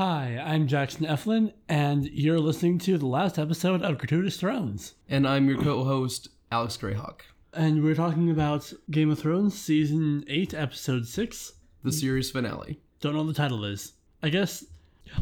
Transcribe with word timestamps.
Hi, 0.00 0.42
I'm 0.42 0.66
Jackson 0.66 1.04
Eflin, 1.04 1.52
and 1.68 2.06
you're 2.06 2.38
listening 2.38 2.78
to 2.78 2.96
the 2.96 3.04
last 3.04 3.38
episode 3.38 3.82
of 3.82 3.98
Gratuitous 3.98 4.38
Thrones. 4.38 4.94
And 5.10 5.28
I'm 5.28 5.46
your 5.46 5.62
co 5.62 5.84
host, 5.84 6.30
Alex 6.50 6.78
Greyhawk. 6.78 7.20
And 7.52 7.84
we're 7.84 7.94
talking 7.94 8.30
about 8.30 8.72
Game 8.90 9.10
of 9.10 9.18
Thrones, 9.18 9.60
Season 9.60 10.24
8, 10.26 10.54
Episode 10.54 11.06
6. 11.06 11.52
The 11.84 11.92
series 11.92 12.30
finale. 12.30 12.80
Don't 13.02 13.12
know 13.12 13.18
what 13.18 13.26
the 13.26 13.34
title 13.34 13.62
is. 13.66 13.92
I 14.22 14.30
guess 14.30 14.64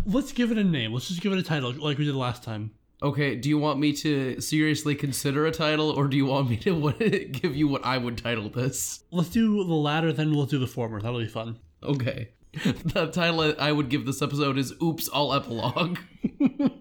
let's 0.07 0.31
give 0.31 0.53
it 0.53 0.59
a 0.59 0.63
name. 0.63 0.93
Let's 0.93 1.09
just 1.09 1.23
give 1.23 1.33
it 1.33 1.41
a 1.41 1.43
title 1.43 1.73
like 1.73 1.99
we 1.99 2.05
did 2.05 2.15
last 2.15 2.45
time. 2.45 2.71
Okay, 3.03 3.35
do 3.35 3.49
you 3.49 3.59
want 3.59 3.81
me 3.81 3.93
to 3.95 4.41
seriously 4.41 4.95
consider 4.95 5.45
a 5.47 5.51
title, 5.51 5.91
or 5.91 6.07
do 6.07 6.17
you 6.17 6.27
want 6.27 6.51
me 6.51 6.57
to 6.59 7.29
give 7.33 7.57
you 7.57 7.67
what 7.67 7.85
I 7.85 7.99
would 7.99 8.17
title 8.17 8.49
this? 8.49 9.03
Let's 9.11 9.31
do 9.31 9.65
the 9.65 9.75
latter, 9.75 10.13
then 10.13 10.37
we'll 10.37 10.47
do 10.47 10.61
the 10.61 10.69
former. 10.69 11.01
That'll 11.01 11.19
be 11.19 11.27
fun. 11.27 11.59
Okay. 11.83 12.29
The 12.65 13.11
title 13.13 13.55
I 13.59 13.71
would 13.73 13.89
give 13.89 14.07
this 14.07 14.23
episode 14.23 14.59
is 14.59 14.73
Oops, 14.83 15.07
All 15.09 15.35
Epilogue. 15.35 15.99
and 16.41 16.81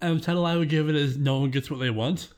the 0.00 0.20
title 0.20 0.44
I 0.46 0.56
would 0.56 0.68
give 0.68 0.88
it 0.88 0.96
is 0.96 1.16
No 1.16 1.40
One 1.40 1.50
Gets 1.50 1.70
What 1.70 1.80
They 1.80 1.90
Want. 1.90 2.28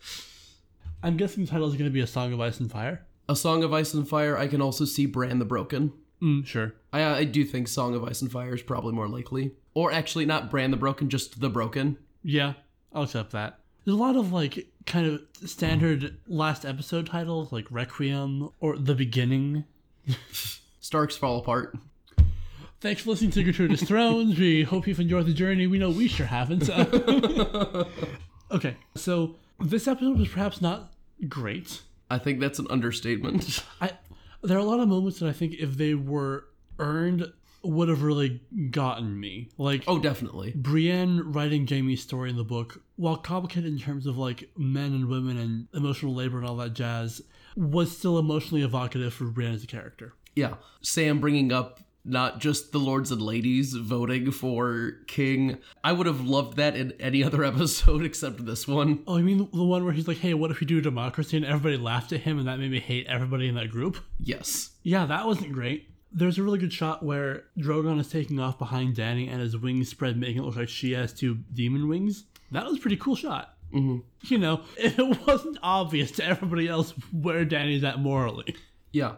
I'm 1.03 1.17
guessing 1.17 1.45
the 1.45 1.51
title 1.51 1.67
is 1.67 1.75
going 1.75 1.91
to 1.91 1.93
be 1.93 2.01
A 2.01 2.07
Song 2.07 2.33
of 2.33 2.41
Ice 2.41 2.61
and 2.61 2.71
Fire. 2.71 3.07
A 3.29 3.37
Song 3.37 3.65
of 3.65 3.73
Ice 3.73 3.95
and 3.95 4.09
Fire, 4.09 4.37
I 4.37 4.47
can 4.47 4.61
also 4.63 4.85
see 4.85 5.07
Bran 5.07 5.39
the 5.39 5.45
Broken. 5.45 5.93
Mm, 6.23 6.47
sure. 6.47 6.75
I, 6.93 7.03
I 7.03 7.25
do 7.25 7.45
think 7.45 7.69
Song 7.69 7.95
of 7.95 8.05
Ice 8.05 8.23
and 8.23 8.31
Fire 8.31 8.55
is 8.55 8.63
probably 8.63 8.93
more 8.93 9.09
likely. 9.09 9.53
Or 9.75 9.93
actually, 9.93 10.27
not 10.27 10.51
Bran 10.51 10.71
the 10.71 10.77
Broken, 10.77 11.09
just 11.09 11.41
The 11.41 11.49
Broken. 11.49 11.97
Yeah, 12.23 12.55
I'll 12.93 13.05
accept 13.05 13.33
that. 13.33 13.61
There's 13.85 13.97
a 13.97 14.01
lot 14.01 14.17
of 14.17 14.33
like 14.33 14.69
kind 14.87 15.07
of 15.07 15.23
standard 15.49 16.19
last 16.27 16.65
episode 16.67 17.07
titles 17.07 17.51
like 17.53 17.67
Requiem 17.71 18.51
or 18.61 18.77
The 18.77 18.95
Beginning. 18.95 19.65
Starks 20.81 21.17
fall 21.17 21.39
apart. 21.39 21.77
Thanks 22.81 23.03
for 23.03 23.11
listening 23.11 23.31
to 23.33 23.43
Gratuitous 23.43 23.83
Thrones. 23.83 24.39
We 24.39 24.63
hope 24.65 24.87
you've 24.87 25.01
enjoyed 25.01 25.27
the 25.27 25.35
journey. 25.35 25.67
We 25.67 25.79
know 25.79 25.91
we 25.91 26.09
sure 26.09 26.27
haven't. 26.27 26.71
okay, 28.51 28.77
so 28.95 29.37
this 29.61 29.87
episode 29.87 30.19
was 30.19 30.29
perhaps 30.29 30.63
not 30.63 30.95
great. 31.29 31.83
I 32.11 32.17
think 32.17 32.41
that's 32.41 32.59
an 32.59 32.67
understatement. 32.71 33.63
I 33.81 33.93
there 34.43 34.57
are 34.57 34.61
a 34.61 34.65
lot 34.65 34.81
of 34.81 34.89
moments 34.89 35.19
that 35.19 35.29
I 35.29 35.33
think 35.33 35.55
if 35.59 35.77
they 35.77 35.95
were 35.95 36.47
earned 36.79 37.31
would 37.63 37.91
have 37.91 38.03
really 38.03 38.41
gotten 38.71 39.21
me. 39.21 39.51
Like 39.59 39.85
oh, 39.87 39.99
definitely. 39.99 40.55
Brienne 40.57 41.33
writing 41.33 41.67
Jaime's 41.67 42.01
story 42.01 42.31
in 42.31 42.37
the 42.39 42.45
book, 42.45 42.83
while 42.97 43.19
complicated 43.19 43.71
in 43.71 43.79
terms 43.79 44.07
of 44.07 44.17
like 44.17 44.49
men 44.57 44.95
and 44.95 45.09
women 45.09 45.37
and 45.37 45.69
emotional 45.75 46.15
labor 46.15 46.39
and 46.39 46.47
all 46.47 46.57
that 46.57 46.73
jazz, 46.73 47.21
was 47.57 47.95
still 47.95 48.19
emotionally 48.19 48.63
evocative 48.63 49.13
for 49.13 49.25
Brienne 49.25 49.53
as 49.53 49.63
a 49.63 49.67
character. 49.67 50.15
Yeah, 50.35 50.55
Sam 50.81 51.21
bringing 51.21 51.53
up 51.53 51.81
not 52.05 52.39
just 52.39 52.73
the 52.73 52.79
lords 52.79 53.11
and 53.11 53.21
ladies 53.21 53.75
voting 53.75 54.31
for 54.31 54.93
King. 55.07 55.59
I 55.85 55.93
would 55.93 56.07
have 56.07 56.27
loved 56.27 56.57
that 56.57 56.77
in 56.77 56.93
any 57.01 57.23
other 57.25 57.45
episode 57.45 58.05
except 58.05 58.45
this 58.45 58.67
one. 58.67 59.03
Oh, 59.07 59.19
I 59.19 59.23
mean 59.23 59.49
the 59.53 59.65
one 59.65 59.85
where 59.85 59.93
he's 59.93 60.09
like, 60.09 60.19
"Hey, 60.19 60.35
what 60.35 60.51
if 60.51 60.61
we 60.61 60.67
do 60.67 60.81
democracy?" 60.81 61.37
and 61.37 61.47
everybody 61.47 61.77
laughed 61.77 62.13
at 62.13 62.21
him, 62.21 62.39
and 62.39 62.49
that 62.49 62.59
made 62.59 62.71
me 62.71 62.81
hate 62.81 63.07
everybody 63.07 63.49
in 63.49 63.55
that 63.57 63.71
group. 63.71 63.99
Yes. 64.19 64.71
Yeah, 64.83 65.07
that 65.07 65.27
wasn't 65.27 65.53
great. 65.53 65.89
There's 66.13 66.39
a 66.39 66.43
really 66.43 66.59
good 66.59 66.73
shot 66.73 67.05
where 67.05 67.45
Drogon 67.57 68.01
is 68.01 68.09
taking 68.09 68.41
off 68.41 68.59
behind 68.59 68.97
Dany, 68.97 69.31
and 69.31 69.41
his 69.41 69.57
wings 69.57 69.89
spread, 69.89 70.17
making 70.17 70.43
it 70.43 70.47
look 70.47 70.57
like 70.57 70.69
she 70.69 70.93
has 70.93 71.13
two 71.13 71.37
demon 71.53 71.89
wings. 71.89 72.25
That 72.51 72.65
was 72.65 72.79
a 72.79 72.81
pretty 72.81 72.97
cool 72.97 73.15
shot. 73.15 73.55
Mm-hmm. 73.73 73.99
You 74.25 74.39
know, 74.39 74.63
it 74.77 75.27
wasn't 75.27 75.59
obvious 75.63 76.11
to 76.13 76.25
everybody 76.25 76.67
else 76.67 76.93
where 77.13 77.45
Dany's 77.45 77.85
at 77.85 78.01
morally. 78.01 78.57
Yeah. 78.93 79.13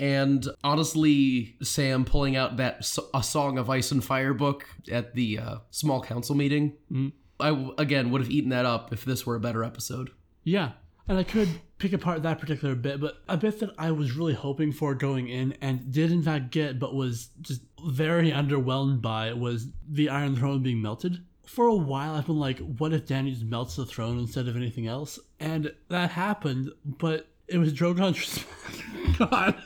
And 0.00 0.48
honestly, 0.64 1.56
Sam 1.62 2.06
pulling 2.06 2.34
out 2.34 2.56
that 2.56 2.90
A 3.12 3.22
Song 3.22 3.58
of 3.58 3.68
Ice 3.68 3.92
and 3.92 4.02
Fire 4.02 4.32
book 4.32 4.66
at 4.90 5.14
the 5.14 5.38
uh, 5.38 5.56
small 5.70 6.02
council 6.02 6.34
meeting, 6.34 6.72
mm-hmm. 6.90 7.08
I 7.38 7.70
again 7.76 8.10
would 8.10 8.22
have 8.22 8.30
eaten 8.30 8.48
that 8.48 8.64
up 8.64 8.94
if 8.94 9.04
this 9.04 9.26
were 9.26 9.36
a 9.36 9.40
better 9.40 9.62
episode. 9.62 10.10
Yeah, 10.42 10.72
and 11.06 11.18
I 11.18 11.22
could 11.22 11.50
pick 11.76 11.92
apart 11.92 12.22
that 12.22 12.38
particular 12.38 12.74
bit, 12.74 12.98
but 12.98 13.16
a 13.28 13.36
bit 13.36 13.60
that 13.60 13.74
I 13.76 13.90
was 13.90 14.12
really 14.12 14.32
hoping 14.32 14.72
for 14.72 14.94
going 14.94 15.28
in 15.28 15.54
and 15.60 15.92
did 15.92 16.10
in 16.12 16.22
fact 16.22 16.50
get, 16.50 16.78
but 16.78 16.94
was 16.94 17.28
just 17.42 17.60
very 17.84 18.30
underwhelmed 18.30 19.02
by 19.02 19.34
was 19.34 19.68
the 19.86 20.08
Iron 20.08 20.34
Throne 20.34 20.62
being 20.62 20.80
melted. 20.80 21.18
For 21.44 21.66
a 21.66 21.74
while, 21.74 22.14
I've 22.14 22.26
been 22.26 22.38
like, 22.38 22.58
what 22.58 22.94
if 22.94 23.04
Dany 23.04 23.32
just 23.32 23.44
melts 23.44 23.76
the 23.76 23.84
throne 23.84 24.18
instead 24.18 24.48
of 24.48 24.56
anything 24.56 24.86
else? 24.86 25.18
And 25.40 25.74
that 25.88 26.10
happened, 26.10 26.70
but 26.86 27.28
it 27.48 27.58
was 27.58 27.74
Drogon's. 27.74 28.44
God. 29.18 29.60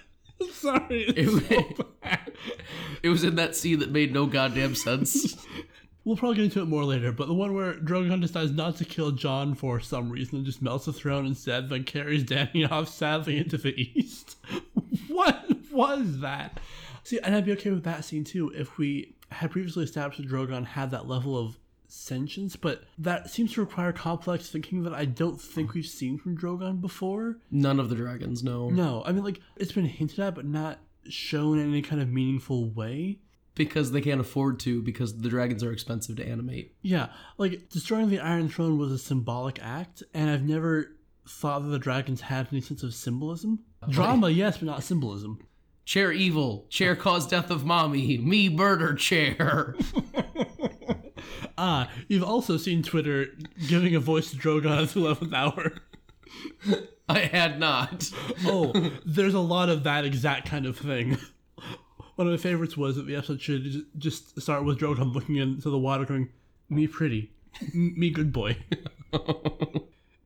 Sorry. 0.65 1.05
It, 1.17 1.77
so 1.77 1.85
it, 3.03 3.09
was 3.11 3.23
in 3.23 3.37
that 3.37 3.55
scene 3.55 3.81
that 3.81 3.91
made 3.91 4.13
no 4.15 4.25
goddamn 4.25 4.75
sense. 4.75 5.37
we'll 6.05 6.17
probably 6.17 6.37
get 6.37 6.45
into 6.45 6.63
it 6.63 6.69
more 6.69 6.85
later, 6.85 7.13
but 7.13 7.29
the 7.29 7.35
one 7.35 7.55
where 7.55 7.75
Drogon 7.75 8.23
decides 8.23 8.53
not 8.53 8.77
to 8.77 8.85
kill 8.85 9.11
Jon 9.11 9.55
for 9.55 9.79
some 9.81 10.11
reason 10.11 10.39
and 10.39 10.47
just 10.47 10.63
melts 10.63 10.87
the 10.87 10.93
throne 10.93 11.27
instead, 11.27 11.69
then 11.69 11.85
carries 11.85 12.25
Dany 12.25 12.71
off 12.71 12.89
sadly 12.89 13.37
into 13.37 13.59
the 13.59 13.75
east. 13.79 14.37
what 15.09 15.47
was 15.71 16.21
that? 16.21 16.61
See, 17.03 17.19
and 17.21 17.35
I'd 17.35 17.45
be 17.45 17.53
okay 17.53 17.71
with 17.71 17.85
that 17.85 18.05
scene 18.05 18.25
too 18.25 18.51
if 18.55 18.79
we 18.79 19.15
had 19.31 19.51
previously 19.51 19.85
established 19.85 20.21
that 20.23 20.29
Drogon 20.31 20.65
had 20.65 20.91
that 20.93 21.07
level 21.07 21.37
of 21.37 21.59
sentience, 21.95 22.57
but 22.57 22.85
that 22.99 23.31
seems 23.31 23.53
to 23.55 23.61
require 23.61 23.93
complex 23.93 24.49
thinking 24.51 24.83
that 24.83 24.93
I 24.93 25.05
don't 25.05 25.41
think 25.41 25.75
we've 25.75 25.87
seen 25.87 26.19
from 26.19 26.37
Drogon 26.37 26.81
before. 26.81 27.39
None 27.51 27.79
of 27.81 27.89
the 27.89 27.97
dragons, 27.97 28.43
no. 28.43 28.69
No, 28.71 29.03
I 29.07 29.13
mean, 29.13 29.25
like, 29.25 29.41
it's 29.57 29.73
been 29.73 29.87
hinted 29.87 30.19
at, 30.21 30.35
but 30.35 30.45
not 30.45 30.79
shown 31.09 31.59
in 31.59 31.69
any 31.69 31.83
kind 31.83 32.03
of 32.03 32.09
meaningful 32.09 32.69
way. 32.71 33.21
Because 33.55 33.93
they 33.93 34.01
can't 34.01 34.21
afford 34.21 34.59
to, 34.61 34.83
because 34.83 35.19
the 35.19 35.29
dragons 35.29 35.63
are 35.63 35.73
expensive 35.73 36.17
to 36.17 36.27
animate. 36.27 36.75
Yeah, 36.83 37.09
like, 37.39 37.69
destroying 37.69 38.11
the 38.11 38.19
Iron 38.19 38.49
Throne 38.49 38.79
was 38.79 38.91
a 38.91 38.99
symbolic 38.99 39.61
act, 39.63 40.03
and 40.13 40.29
I've 40.29 40.43
never 40.43 40.97
thought 41.29 41.61
that 41.61 41.69
the 41.69 41.79
dragons 41.79 42.23
had 42.23 42.49
any 42.51 42.61
sense 42.61 42.83
of 42.83 42.95
symbolism. 42.95 43.61
Drama, 43.89 44.31
yes, 44.31 44.59
but 44.59 44.67
not 44.67 44.83
symbolism. 44.83 45.39
Chair 45.85 46.13
evil. 46.13 46.67
Chair 46.71 46.97
caused 46.97 47.31
death 47.31 47.51
of 47.51 47.65
mommy. 47.65 48.17
Me 48.19 48.49
murder 48.49 48.95
chair. 48.95 49.77
ah, 51.59 51.91
you've 52.09 52.25
also 52.25 52.57
seen 52.57 52.83
Twitter 52.83 53.29
giving 53.69 53.95
a 53.95 54.01
voice 54.01 54.31
to 54.31 54.37
Drogon 54.37 54.83
at 54.83 54.89
the 54.91 55.01
11th 55.01 55.33
hour. 55.33 55.73
I 57.09 57.21
had 57.21 57.59
not. 57.59 58.11
oh, 58.47 58.73
there's 59.05 59.35
a 59.35 59.41
lot 59.41 59.69
of 59.69 59.85
that 59.85 60.05
exact 60.05 60.49
kind 60.49 60.67
of 60.67 60.79
thing. 60.79 61.19
One 62.17 62.29
of 62.29 62.33
my 62.33 62.37
favorites 62.39 62.77
was 62.77 62.97
that 62.97 63.07
the 63.07 63.17
episode 63.17 63.41
should 63.41 63.87
just 63.99 64.41
start 64.41 64.65
with 64.65 64.79
Drogon 64.79 65.15
looking 65.15 65.37
into 65.37 65.69
the 65.69 65.79
water 65.79 66.05
going, 66.05 66.31
me 66.69 66.87
pretty, 66.87 67.33
me 67.73 68.11
good 68.11 68.33
boy. 68.33 68.57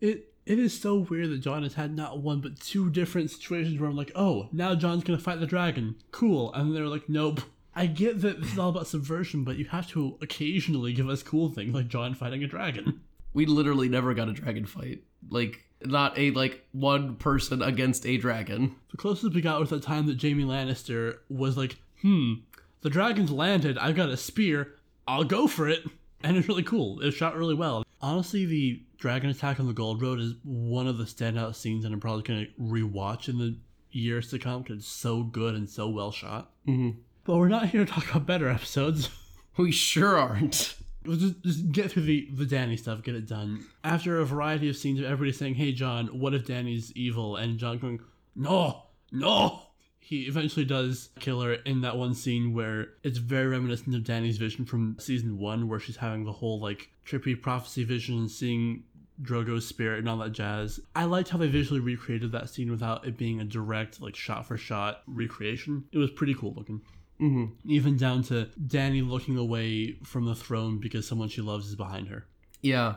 it 0.01 0.33
it 0.47 0.59
is 0.59 0.79
so 0.79 0.97
weird 0.97 1.31
that 1.31 1.41
Jon 1.41 1.63
has 1.63 1.75
had 1.75 1.95
not 1.95 2.21
one 2.21 2.41
but 2.41 2.59
two 2.59 2.91
different 2.91 3.31
situations 3.31 3.79
where 3.79 3.89
I'm 3.89 3.97
like, 3.97 4.13
oh, 4.15 4.49
now 4.53 4.75
Jon's 4.75 5.05
gonna 5.05 5.19
fight 5.19 5.41
the 5.41 5.47
dragon. 5.47 5.97
Cool. 6.11 6.53
And 6.55 6.75
they're 6.75 6.87
like, 6.87 7.09
nope. 7.09 7.41
I 7.79 7.87
get 7.87 8.23
that 8.23 8.41
this 8.41 8.53
is 8.53 8.59
all 8.59 8.71
about 8.71 8.89
subversion, 8.89 9.45
but 9.45 9.57
you 9.57 9.65
have 9.67 9.89
to 9.91 10.19
occasionally 10.21 10.93
give 10.93 11.09
us 11.09 11.23
cool 11.23 11.49
things 11.49 11.73
like 11.73 11.87
Jon 11.87 12.13
fighting 12.13 12.43
a 12.43 12.49
dragon. 12.49 13.03
We 13.33 13.47
literally 13.47 13.89
never 13.89 14.15
got 14.15 14.29
a 14.29 14.33
dragon 14.33 14.67
fight. 14.67 15.05
Like, 15.31 15.65
not 15.85 16.19
a, 16.19 16.33
like, 16.33 16.67
one 16.73 17.15
person 17.15 17.63
against 17.63 18.05
a 18.05 18.17
dragon. 18.17 18.75
The 18.91 18.97
closest 18.97 19.33
we 19.33 19.43
got 19.43 19.61
was 19.61 19.71
the 19.71 19.79
time 19.79 20.07
that 20.07 20.21
Jaime 20.21 20.43
Lannister 20.43 21.19
was 21.29 21.57
like, 21.57 21.77
hmm, 22.03 22.35
the 22.81 22.91
dragon's 22.91 23.31
landed, 23.31 23.79
I've 23.79 23.95
got 23.95 24.09
a 24.09 24.17
spear, 24.17 24.75
I'll 25.07 25.23
go 25.23 25.47
for 25.47 25.69
it. 25.69 25.85
And 26.25 26.37
it's 26.37 26.49
really 26.49 26.65
cool. 26.65 26.99
It 26.99 27.13
shot 27.13 27.37
really 27.37 27.55
well. 27.55 27.85
Honestly, 28.01 28.45
the 28.45 28.83
dragon 28.97 29.31
attack 29.31 29.61
on 29.61 29.69
the 29.69 29.73
Gold 29.73 30.03
Road 30.03 30.19
is 30.19 30.35
one 30.43 30.89
of 30.89 30.99
the 30.99 31.05
standout 31.05 31.55
scenes, 31.55 31.85
and 31.85 31.95
I'm 31.95 32.01
probably 32.01 32.25
going 32.25 32.47
to 32.47 32.61
rewatch 32.61 33.29
in 33.29 33.39
the 33.39 33.57
years 33.93 34.31
to 34.31 34.41
come 34.41 34.63
because 34.63 34.79
it's 34.79 34.89
so 34.89 35.23
good 35.23 35.55
and 35.55 35.71
so 35.71 35.89
well 35.89 36.11
shot. 36.11 36.51
Mm-hmm. 36.67 36.99
But 37.29 37.37
we're 37.37 37.49
not 37.49 37.69
here 37.69 37.85
to 37.85 37.93
talk 37.93 38.09
about 38.09 38.25
better 38.25 38.49
episodes. 38.49 39.11
We 39.59 39.73
sure 39.73 40.17
aren't. 40.17 40.77
Let's 41.05 41.21
just, 41.21 41.43
just 41.43 41.73
get 41.73 41.91
through 41.91 42.05
the, 42.05 42.29
the 42.33 42.45
Dany 42.45 42.79
stuff, 42.79 43.03
get 43.03 43.17
it 43.17 43.27
done. 43.27 43.67
After 43.83 44.21
a 44.21 44.25
variety 44.25 44.69
of 44.69 44.77
scenes 44.77 45.01
of 45.01 45.07
everybody 45.07 45.33
saying, 45.33 45.57
Hey, 45.57 45.73
Jon, 45.73 46.07
what 46.21 46.33
if 46.33 46.47
Dany's 46.47 46.93
evil? 46.93 47.35
And 47.35 47.59
Jon 47.59 47.79
going, 47.79 48.01
No, 48.37 48.85
no, 49.11 49.63
he 49.99 50.23
eventually 50.23 50.65
does 50.65 51.09
kill 51.19 51.41
her 51.41 51.55
in 51.55 51.81
that 51.81 51.97
one 51.97 52.15
scene 52.15 52.55
where 52.55 52.91
it's 53.03 53.19
very 53.19 53.49
reminiscent 53.49 53.97
of 53.97 54.05
Dany's 54.05 54.39
vision 54.39 54.65
from 54.65 54.97
season 55.01 55.39
one, 55.39 55.69
where 55.69 55.81
she's 55.81 55.97
having 55.97 56.25
the 56.25 56.33
whole 56.33 56.61
like 56.61 56.89
trippy 57.05 57.39
prophecy 57.39 57.83
vision 57.83 58.17
and 58.17 58.31
seeing 58.31 58.85
Drogo's 59.21 59.67
spirit 59.67 59.99
and 59.99 60.09
all 60.09 60.19
that 60.19 60.33
jazz. 60.33 60.79
I 60.95 61.05
liked 61.05 61.31
how 61.31 61.39
they 61.39 61.49
visually 61.49 61.81
recreated 61.81 62.31
that 62.31 62.49
scene 62.49 62.71
without 62.71 63.07
it 63.09 63.19
being 63.19 63.41
a 63.41 63.45
direct, 63.45 64.01
like 64.01 64.15
shot 64.15 64.47
for 64.47 64.57
shot 64.57 65.03
recreation. 65.09 65.85
It 65.91 65.99
was 65.99 66.13
pretty 66.13 66.35
cool 66.35 66.55
looking. 66.57 66.81
Mm-hmm. 67.21 67.71
Even 67.71 67.97
down 67.97 68.23
to 68.25 68.49
Dany 68.61 69.07
looking 69.07 69.37
away 69.37 69.99
from 70.05 70.25
the 70.25 70.35
throne 70.35 70.79
because 70.79 71.07
someone 71.07 71.29
she 71.29 71.41
loves 71.41 71.67
is 71.67 71.75
behind 71.75 72.09
her. 72.09 72.27
Yeah. 72.63 72.97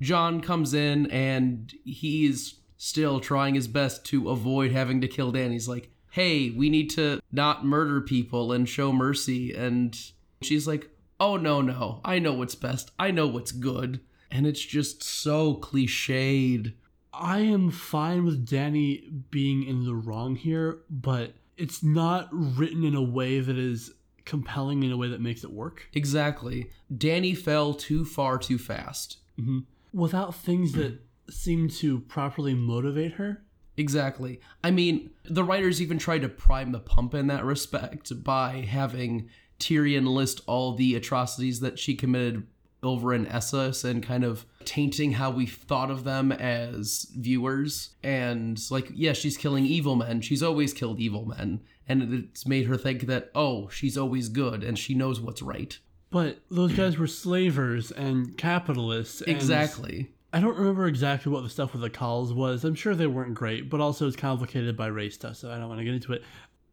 Jon 0.00 0.40
comes 0.40 0.74
in 0.74 1.10
and 1.10 1.74
he's 1.84 2.54
still 2.76 3.20
trying 3.20 3.54
his 3.54 3.68
best 3.68 4.04
to 4.06 4.30
avoid 4.30 4.72
having 4.72 5.00
to 5.00 5.08
kill 5.08 5.32
Dany. 5.32 5.52
He's 5.52 5.68
like, 5.68 5.90
hey, 6.10 6.50
we 6.50 6.70
need 6.70 6.90
to 6.90 7.20
not 7.30 7.64
murder 7.64 8.00
people 8.00 8.52
and 8.52 8.68
show 8.68 8.92
mercy. 8.92 9.52
And 9.52 9.98
she's 10.42 10.66
like, 10.66 10.88
oh 11.20 11.36
no, 11.36 11.60
no, 11.60 12.00
I 12.04 12.18
know 12.18 12.32
what's 12.32 12.54
best, 12.54 12.90
I 12.98 13.10
know 13.10 13.26
what's 13.26 13.52
good. 13.52 14.00
And 14.30 14.46
it's 14.46 14.64
just 14.64 15.02
so 15.02 15.54
cliched. 15.54 16.74
I 17.12 17.40
am 17.40 17.70
fine 17.70 18.24
with 18.24 18.46
Dany 18.46 19.22
being 19.30 19.64
in 19.64 19.84
the 19.84 19.94
wrong 19.94 20.36
here, 20.36 20.80
but 20.88 21.32
it's 21.58 21.82
not 21.82 22.28
written 22.32 22.84
in 22.84 22.94
a 22.94 23.02
way 23.02 23.40
that 23.40 23.58
is 23.58 23.92
compelling 24.24 24.82
in 24.82 24.92
a 24.92 24.96
way 24.96 25.08
that 25.08 25.20
makes 25.20 25.42
it 25.44 25.52
work. 25.52 25.88
Exactly. 25.94 26.70
Dany 26.92 27.36
fell 27.36 27.74
too 27.74 28.04
far 28.04 28.38
too 28.38 28.58
fast. 28.58 29.18
hmm 29.36 29.60
Without 29.92 30.34
things 30.34 30.72
that 30.72 31.00
seem 31.30 31.68
to 31.68 32.00
properly 32.00 32.54
motivate 32.54 33.12
her. 33.14 33.42
Exactly. 33.76 34.40
I 34.62 34.70
mean, 34.70 35.10
the 35.24 35.44
writers 35.44 35.80
even 35.80 35.98
tried 35.98 36.22
to 36.22 36.28
prime 36.28 36.72
the 36.72 36.80
pump 36.80 37.14
in 37.14 37.28
that 37.28 37.44
respect 37.44 38.22
by 38.22 38.66
having 38.68 39.30
Tyrion 39.58 40.06
list 40.06 40.40
all 40.46 40.74
the 40.74 40.94
atrocities 40.94 41.60
that 41.60 41.78
she 41.78 41.94
committed 41.94 42.46
over 42.82 43.14
in 43.14 43.26
Essos 43.26 43.84
and 43.84 44.02
kind 44.02 44.24
of 44.24 44.44
tainting 44.68 45.12
how 45.12 45.30
we 45.30 45.46
thought 45.46 45.90
of 45.90 46.04
them 46.04 46.30
as 46.30 47.06
viewers. 47.16 47.90
And 48.02 48.60
like, 48.70 48.90
yeah, 48.94 49.14
she's 49.14 49.36
killing 49.36 49.64
evil 49.64 49.96
men. 49.96 50.20
She's 50.20 50.42
always 50.42 50.74
killed 50.74 51.00
evil 51.00 51.24
men. 51.24 51.62
And 51.88 52.12
it's 52.12 52.46
made 52.46 52.66
her 52.66 52.76
think 52.76 53.06
that, 53.06 53.30
oh, 53.34 53.68
she's 53.70 53.96
always 53.96 54.28
good 54.28 54.62
and 54.62 54.78
she 54.78 54.94
knows 54.94 55.20
what's 55.20 55.40
right. 55.40 55.78
But 56.10 56.40
those 56.50 56.74
guys 56.74 56.98
were 56.98 57.06
slavers 57.06 57.90
and 57.90 58.36
capitalists. 58.36 59.22
And 59.22 59.30
Exactly. 59.30 60.10
I 60.32 60.40
don't 60.40 60.58
remember 60.58 60.86
exactly 60.86 61.32
what 61.32 61.42
the 61.42 61.48
stuff 61.48 61.72
with 61.72 61.80
the 61.80 61.90
khals 61.90 62.34
was. 62.34 62.64
I'm 62.64 62.74
sure 62.74 62.94
they 62.94 63.06
weren't 63.06 63.34
great, 63.34 63.70
but 63.70 63.80
also 63.80 64.06
it's 64.06 64.16
complicated 64.16 64.76
by 64.76 64.88
race 64.88 65.14
stuff, 65.14 65.36
so 65.36 65.50
I 65.50 65.56
don't 65.56 65.68
want 65.68 65.78
to 65.80 65.84
get 65.84 65.94
into 65.94 66.12
it. 66.12 66.22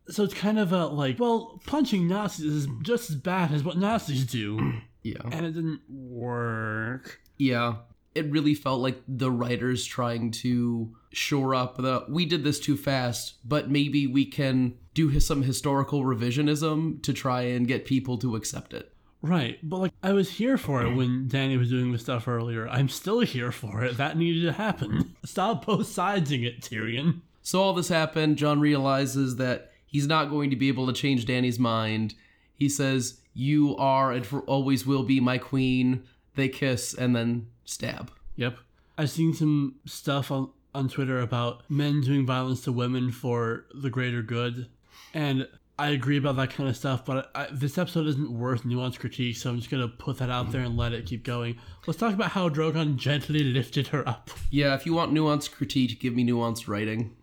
So 0.09 0.23
it's 0.23 0.33
kind 0.33 0.59
of 0.59 0.73
a 0.73 0.87
like, 0.87 1.17
well, 1.19 1.61
punching 1.65 2.07
Nazis 2.07 2.51
is 2.51 2.67
just 2.81 3.09
as 3.09 3.15
bad 3.15 3.53
as 3.53 3.63
what 3.63 3.77
Nazis 3.77 4.25
do, 4.25 4.73
Yeah. 5.05 5.21
and 5.31 5.45
it 5.45 5.51
didn't 5.51 5.81
work. 5.87 7.21
Yeah. 7.37 7.75
It 8.15 8.31
really 8.31 8.55
felt 8.55 8.81
like 8.81 9.01
the 9.07 9.29
writers 9.29 9.85
trying 9.85 10.31
to 10.31 10.95
shore 11.11 11.53
up 11.53 11.77
the 11.77 12.05
we 12.09 12.25
did 12.25 12.43
this 12.43 12.59
too 12.59 12.75
fast, 12.75 13.35
but 13.45 13.69
maybe 13.69 14.07
we 14.07 14.25
can 14.25 14.77
do 14.93 15.19
some 15.19 15.43
historical 15.43 16.03
revisionism 16.03 17.03
to 17.03 17.13
try 17.13 17.41
and 17.41 17.67
get 17.67 17.85
people 17.85 18.17
to 18.19 18.35
accept 18.35 18.73
it. 18.73 18.91
Right, 19.21 19.57
but 19.63 19.77
like 19.77 19.91
I 20.01 20.13
was 20.13 20.29
here 20.29 20.57
for 20.57 20.85
it 20.85 20.95
when 20.95 21.27
Dany 21.27 21.57
was 21.57 21.69
doing 21.69 21.91
the 21.91 21.97
stuff 21.97 22.27
earlier. 22.27 22.67
I'm 22.67 22.89
still 22.89 23.19
here 23.21 23.51
for 23.51 23.83
it. 23.83 23.97
That 23.97 24.17
needed 24.17 24.45
to 24.45 24.53
happen. 24.53 25.15
Stop 25.25 25.65
both 25.65 25.87
sidesing 25.87 26.45
it, 26.45 26.61
Tyrion. 26.61 27.21
So 27.41 27.61
all 27.61 27.73
this 27.73 27.89
happened, 27.89 28.37
Jon 28.37 28.59
realizes 28.59 29.35
that 29.37 29.71
he's 29.85 30.07
not 30.07 30.29
going 30.29 30.49
to 30.51 30.55
be 30.55 30.67
able 30.67 30.87
to 30.87 30.93
change 30.93 31.25
Dany's 31.25 31.59
mind. 31.59 32.15
He 32.57 32.69
says, 32.69 33.19
"You 33.33 33.75
are 33.77 34.11
and 34.11 34.25
for 34.25 34.41
always 34.41 34.85
will 34.85 35.03
be 35.03 35.19
my 35.19 35.37
queen." 35.37 36.03
They 36.35 36.49
kiss 36.49 36.93
and 36.93 37.15
then 37.15 37.47
stab. 37.63 38.11
Yep. 38.35 38.57
I've 38.97 39.09
seen 39.09 39.33
some 39.33 39.75
stuff 39.85 40.31
on, 40.31 40.49
on 40.73 40.89
Twitter 40.89 41.19
about 41.19 41.63
men 41.69 42.01
doing 42.01 42.25
violence 42.25 42.61
to 42.65 42.71
women 42.71 43.11
for 43.11 43.65
the 43.73 43.89
greater 43.89 44.21
good. 44.21 44.67
And 45.13 45.47
I 45.77 45.89
agree 45.89 46.17
about 46.17 46.37
that 46.37 46.51
kind 46.51 46.69
of 46.69 46.77
stuff, 46.77 47.03
but 47.03 47.31
I, 47.35 47.47
this 47.51 47.77
episode 47.77 48.07
isn't 48.07 48.31
worth 48.31 48.63
nuanced 48.63 48.99
critique, 48.99 49.35
so 49.35 49.49
I'm 49.49 49.57
just 49.57 49.69
going 49.69 49.83
to 49.83 49.93
put 49.93 50.19
that 50.19 50.29
out 50.29 50.51
there 50.51 50.61
and 50.61 50.77
let 50.77 50.93
it 50.93 51.05
keep 51.05 51.23
going. 51.25 51.57
Let's 51.85 51.99
talk 51.99 52.13
about 52.13 52.31
how 52.31 52.47
Drogon 52.47 52.95
gently 52.95 53.43
lifted 53.43 53.87
her 53.87 54.07
up. 54.07 54.29
Yeah, 54.49 54.73
if 54.73 54.85
you 54.85 54.93
want 54.93 55.13
nuanced 55.13 55.51
critique, 55.51 55.99
give 55.99 56.13
me 56.15 56.25
nuanced 56.25 56.69
writing. 56.69 57.15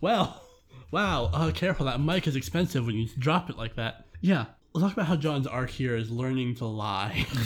Well, 0.00 0.42
wow, 0.90 1.30
uh, 1.32 1.52
careful, 1.52 1.86
that 1.86 2.00
mic 2.00 2.26
is 2.26 2.34
expensive 2.34 2.84
when 2.84 2.96
you 2.96 3.08
drop 3.16 3.48
it 3.48 3.56
like 3.56 3.76
that. 3.76 4.06
Yeah, 4.20 4.46
let's 4.72 4.84
talk 4.84 4.92
about 4.92 5.06
how 5.06 5.16
Jon's 5.16 5.46
arc 5.46 5.70
here 5.70 5.96
is 5.96 6.10
learning 6.10 6.56
to 6.56 6.66
lie. 6.66 7.26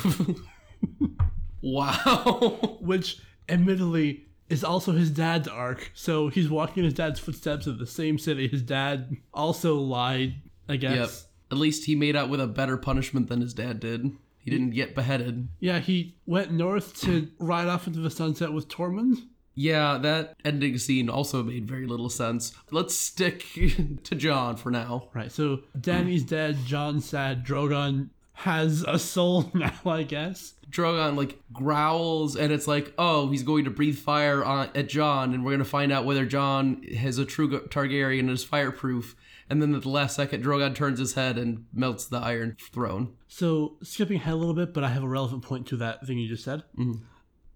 Wow. 1.64 2.76
which 2.80 3.18
admittedly 3.48 4.26
is 4.50 4.62
also 4.62 4.92
his 4.92 5.10
dad's 5.10 5.48
arc. 5.48 5.90
So 5.94 6.28
he's 6.28 6.48
walking 6.48 6.78
in 6.78 6.84
his 6.84 6.94
dad's 6.94 7.18
footsteps 7.18 7.66
in 7.66 7.78
the 7.78 7.86
same 7.86 8.18
city. 8.18 8.46
His 8.46 8.62
dad 8.62 9.16
also 9.32 9.76
lied, 9.76 10.34
I 10.68 10.76
guess. 10.76 10.96
Yep. 10.96 11.10
At 11.52 11.58
least 11.58 11.86
he 11.86 11.94
made 11.96 12.16
out 12.16 12.28
with 12.28 12.40
a 12.40 12.46
better 12.46 12.76
punishment 12.76 13.28
than 13.28 13.40
his 13.40 13.54
dad 13.54 13.80
did. 13.80 14.10
He 14.38 14.50
didn't 14.50 14.70
get 14.70 14.94
beheaded. 14.94 15.48
Yeah, 15.58 15.78
he 15.78 16.16
went 16.26 16.52
north 16.52 17.00
to 17.02 17.30
ride 17.38 17.66
off 17.66 17.86
into 17.86 18.00
the 18.00 18.10
sunset 18.10 18.52
with 18.52 18.68
Tormund. 18.68 19.22
Yeah, 19.54 19.98
that 19.98 20.36
ending 20.44 20.78
scene 20.78 21.08
also 21.08 21.42
made 21.42 21.66
very 21.66 21.86
little 21.86 22.10
sense. 22.10 22.54
Let's 22.70 22.96
stick 22.96 23.46
to 24.04 24.14
Jon 24.14 24.56
for 24.56 24.70
now. 24.70 25.08
Right, 25.14 25.30
so 25.30 25.60
Dany's 25.78 26.22
dead, 26.24 26.58
Jon's 26.64 27.04
sad, 27.04 27.44
Drogon 27.44 28.10
has 28.34 28.84
a 28.86 28.98
soul 28.98 29.50
now, 29.54 29.72
I 29.86 30.02
guess. 30.02 30.54
Drogon 30.70 31.16
like 31.16 31.38
growls 31.52 32.34
and 32.36 32.52
it's 32.52 32.66
like, 32.66 32.92
oh, 32.98 33.30
he's 33.30 33.44
going 33.44 33.64
to 33.64 33.70
breathe 33.70 33.96
fire 33.96 34.44
on 34.44 34.70
at 34.74 34.88
Jon, 34.88 35.32
and 35.32 35.44
we're 35.44 35.52
gonna 35.52 35.64
find 35.64 35.92
out 35.92 36.04
whether 36.04 36.26
John 36.26 36.82
has 36.96 37.18
a 37.18 37.24
true 37.24 37.48
Targaryen 37.48 38.20
and 38.20 38.30
is 38.30 38.44
fireproof. 38.44 39.16
And 39.48 39.60
then 39.60 39.74
at 39.74 39.82
the 39.82 39.90
last 39.90 40.16
second, 40.16 40.42
Drogon 40.42 40.74
turns 40.74 40.98
his 40.98 41.14
head 41.14 41.36
and 41.36 41.66
melts 41.72 42.06
the 42.06 42.16
Iron 42.16 42.56
Throne. 42.72 43.12
So, 43.28 43.76
skipping 43.82 44.16
ahead 44.16 44.32
a 44.32 44.36
little 44.36 44.54
bit, 44.54 44.72
but 44.72 44.84
I 44.84 44.88
have 44.88 45.02
a 45.02 45.08
relevant 45.08 45.42
point 45.42 45.66
to 45.66 45.76
that 45.76 46.06
thing 46.06 46.18
you 46.18 46.28
just 46.28 46.44
said. 46.44 46.62
Mm-hmm. 46.78 47.04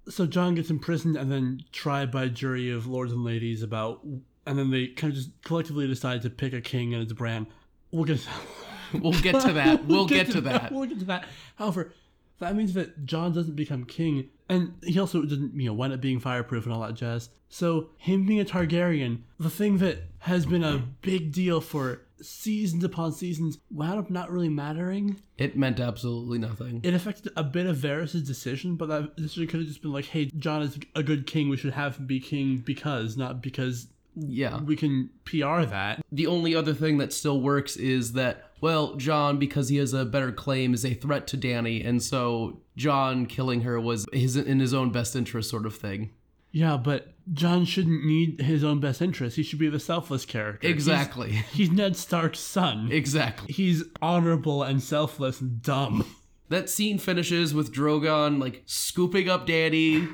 So, 0.09 0.27
Jon 0.27 0.55
gets 0.55 0.71
imprisoned 0.71 1.17
and 1.17 1.31
then 1.31 1.63
tried 1.73 2.11
by 2.11 2.25
a 2.25 2.29
jury 2.29 2.71
of 2.71 2.87
lords 2.87 3.13
and 3.13 3.25
ladies 3.25 3.63
about, 3.63 4.03
and 4.47 4.59
then 4.59 4.71
they 4.71 4.89
kind 4.89 5.13
of 5.13 5.17
just 5.17 5.31
collectively 5.43 5.87
decide 5.87 6.23
to 6.23 6.31
pick 6.31 6.53
a 6.53 6.61
king 6.61 6.95
and 6.95 7.03
it's 7.03 7.13
Bran. 7.13 7.47
We'll 7.91 8.05
get 8.05 8.27
We'll 8.93 9.13
get 9.13 9.41
to 9.43 9.53
that. 9.53 9.87
We'll 9.87 10.07
get 10.07 10.31
to 10.33 10.41
that. 10.43 10.73
We'll 10.73 10.87
get 10.87 10.99
to 11.01 11.05
that. 11.07 11.27
However, 11.57 11.93
that 12.39 12.55
means 12.55 12.75
that 12.75 13.05
Jon 13.05 13.33
doesn't 13.33 13.57
become 13.57 13.85
king, 13.85 14.31
and 14.49 14.75
he 14.83 14.99
also 14.99 15.23
doesn't, 15.23 15.55
you 15.55 15.67
know, 15.67 15.75
wind 15.75 15.93
up 15.93 16.01
being 16.01 16.21
fireproof 16.21 16.65
and 16.65 16.73
all 16.73 16.81
that 16.83 16.95
jazz. 16.95 17.31
So, 17.49 17.91
him 17.97 18.27
being 18.27 18.41
a 18.41 18.45
Targaryen, 18.45 19.23
the 19.39 19.51
thing 19.51 19.79
that 19.79 20.05
has 20.21 20.47
been 20.47 20.63
a 20.63 20.79
big 21.03 21.33
deal 21.33 21.61
for 21.61 22.03
seasons 22.23 22.85
upon 22.85 23.13
seasons, 23.13 23.59
wound 23.71 23.99
up 23.99 24.11
not 24.11 24.31
really 24.31 24.49
mattering. 24.49 25.21
It 25.37 25.57
meant 25.57 25.81
absolutely 25.81 26.39
nothing. 26.39 26.81
It 26.83 26.95
affected 26.95 27.33
a 27.37 27.45
bit 27.45 27.67
of 27.67 27.77
Varys' 27.77 28.25
decision, 28.27 28.77
but 28.77 28.89
that 28.89 29.17
decision 29.17 29.47
could 29.47 29.61
have 29.61 29.69
just 29.69 29.83
been 29.83 29.93
like, 29.93 30.07
hey, 30.07 30.27
Jon 30.37 30.63
is 30.63 30.79
a 30.95 31.03
good 31.03 31.27
king, 31.27 31.49
we 31.49 31.57
should 31.57 31.73
have 31.75 31.97
him 31.97 32.07
be 32.07 32.21
king 32.21 32.59
because, 32.59 33.17
not 33.17 33.43
because 33.43 33.89
Yeah. 34.17 34.61
we 34.63 34.75
can 34.77 35.11
PR 35.25 35.63
that. 35.65 36.05
The 36.11 36.27
only 36.27 36.55
other 36.55 36.75
thing 36.75 36.99
that 36.99 37.13
still 37.13 37.41
works 37.41 37.77
is 37.77 38.13
that, 38.15 38.51
well, 38.61 38.97
Jon, 38.97 39.39
because 39.39 39.69
he 39.69 39.77
has 39.77 39.95
a 39.95 40.05
better 40.05 40.33
claim, 40.33 40.75
is 40.75 40.85
a 40.85 40.95
threat 40.95 41.27
to 41.29 41.39
Dany, 41.39 41.87
and 41.87 42.03
so 42.03 42.61
Jon 42.77 43.27
killing 43.27 43.61
her 43.61 43.81
was 43.81 44.07
his 44.13 44.37
in 44.37 44.59
his 44.59 44.75
own 44.75 44.91
best 44.91 45.15
interest 45.15 45.49
sort 45.51 45.67
of 45.67 45.77
thing. 45.77 46.11
Yeah, 46.51 46.77
but 46.77 47.09
Jon 47.33 47.65
shouldn't 47.65 48.05
need 48.05 48.41
his 48.41 48.65
own 48.65 48.81
best 48.81 49.03
interest. 49.03 49.37
He 49.37 49.43
should 49.43 49.59
be 49.59 49.69
the 49.69 49.79
selfless 49.81 50.25
character. 50.25 50.67
He's- 50.67 50.75
Exactly. 50.77 51.31
He's, 51.53 51.71
Ned 51.71 51.97
Stark's 51.97 52.41
son. 52.41 52.91
Exactly. 52.91 53.53
He's 53.53 53.85
honorable 54.01 54.63
and 54.63 54.83
selfless 54.83 55.41
and 55.41 55.63
dumb. 55.63 56.05
That 56.51 56.71
scene 56.71 56.97
finishes 56.97 57.53
with 57.53 57.75
Drogon 57.75 58.41
like 58.41 58.63
scooping 58.65 59.29
up 59.29 59.47
Dany 59.47 60.11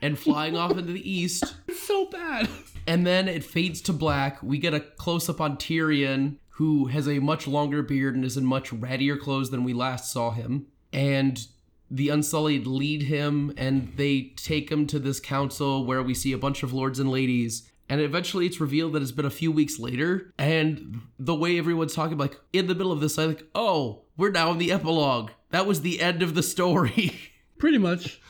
and 0.00 0.16
flying 0.16 0.56
off 0.56 0.70
into 0.78 0.92
the 0.92 1.10
east. 1.10 1.42
It's 1.66 1.82
so 1.82 2.04
bad. 2.06 2.48
And 2.86 3.04
then 3.04 3.26
it 3.26 3.42
fades 3.42 3.80
to 3.82 3.92
black. 3.92 4.40
We 4.44 4.58
get 4.58 4.74
a 4.74 4.78
close 4.78 5.28
up 5.28 5.40
on 5.40 5.56
Tyrion, 5.56 6.36
who 6.50 6.86
has 6.86 7.08
a 7.08 7.18
much 7.18 7.48
longer 7.48 7.82
beard 7.82 8.14
and 8.14 8.24
is 8.24 8.36
in 8.36 8.44
much 8.44 8.70
rattier 8.70 9.18
clothes 9.18 9.50
than 9.50 9.64
we 9.64 9.72
last 9.72 10.12
saw 10.12 10.30
him. 10.30 10.66
And 10.92 11.44
the 11.92 12.08
Unsullied 12.08 12.66
lead 12.66 13.02
him, 13.02 13.52
and 13.56 13.92
they 13.96 14.32
take 14.36 14.72
him 14.72 14.86
to 14.86 14.98
this 14.98 15.20
council 15.20 15.84
where 15.84 16.02
we 16.02 16.14
see 16.14 16.32
a 16.32 16.38
bunch 16.38 16.62
of 16.62 16.72
lords 16.72 16.98
and 16.98 17.10
ladies. 17.10 17.70
And 17.88 18.00
eventually 18.00 18.46
it's 18.46 18.60
revealed 18.60 18.94
that 18.94 19.02
it's 19.02 19.12
been 19.12 19.26
a 19.26 19.30
few 19.30 19.52
weeks 19.52 19.78
later. 19.78 20.32
And 20.38 21.02
the 21.18 21.34
way 21.34 21.58
everyone's 21.58 21.94
talking, 21.94 22.16
like, 22.16 22.40
in 22.54 22.66
the 22.66 22.74
middle 22.74 22.92
of 22.92 23.00
this, 23.00 23.18
I'm 23.18 23.28
like, 23.28 23.46
oh, 23.54 24.04
we're 24.16 24.30
now 24.30 24.50
in 24.52 24.58
the 24.58 24.72
epilogue. 24.72 25.32
That 25.50 25.66
was 25.66 25.82
the 25.82 26.00
end 26.00 26.22
of 26.22 26.34
the 26.34 26.42
story. 26.42 27.14
Pretty 27.58 27.78
much. 27.78 28.20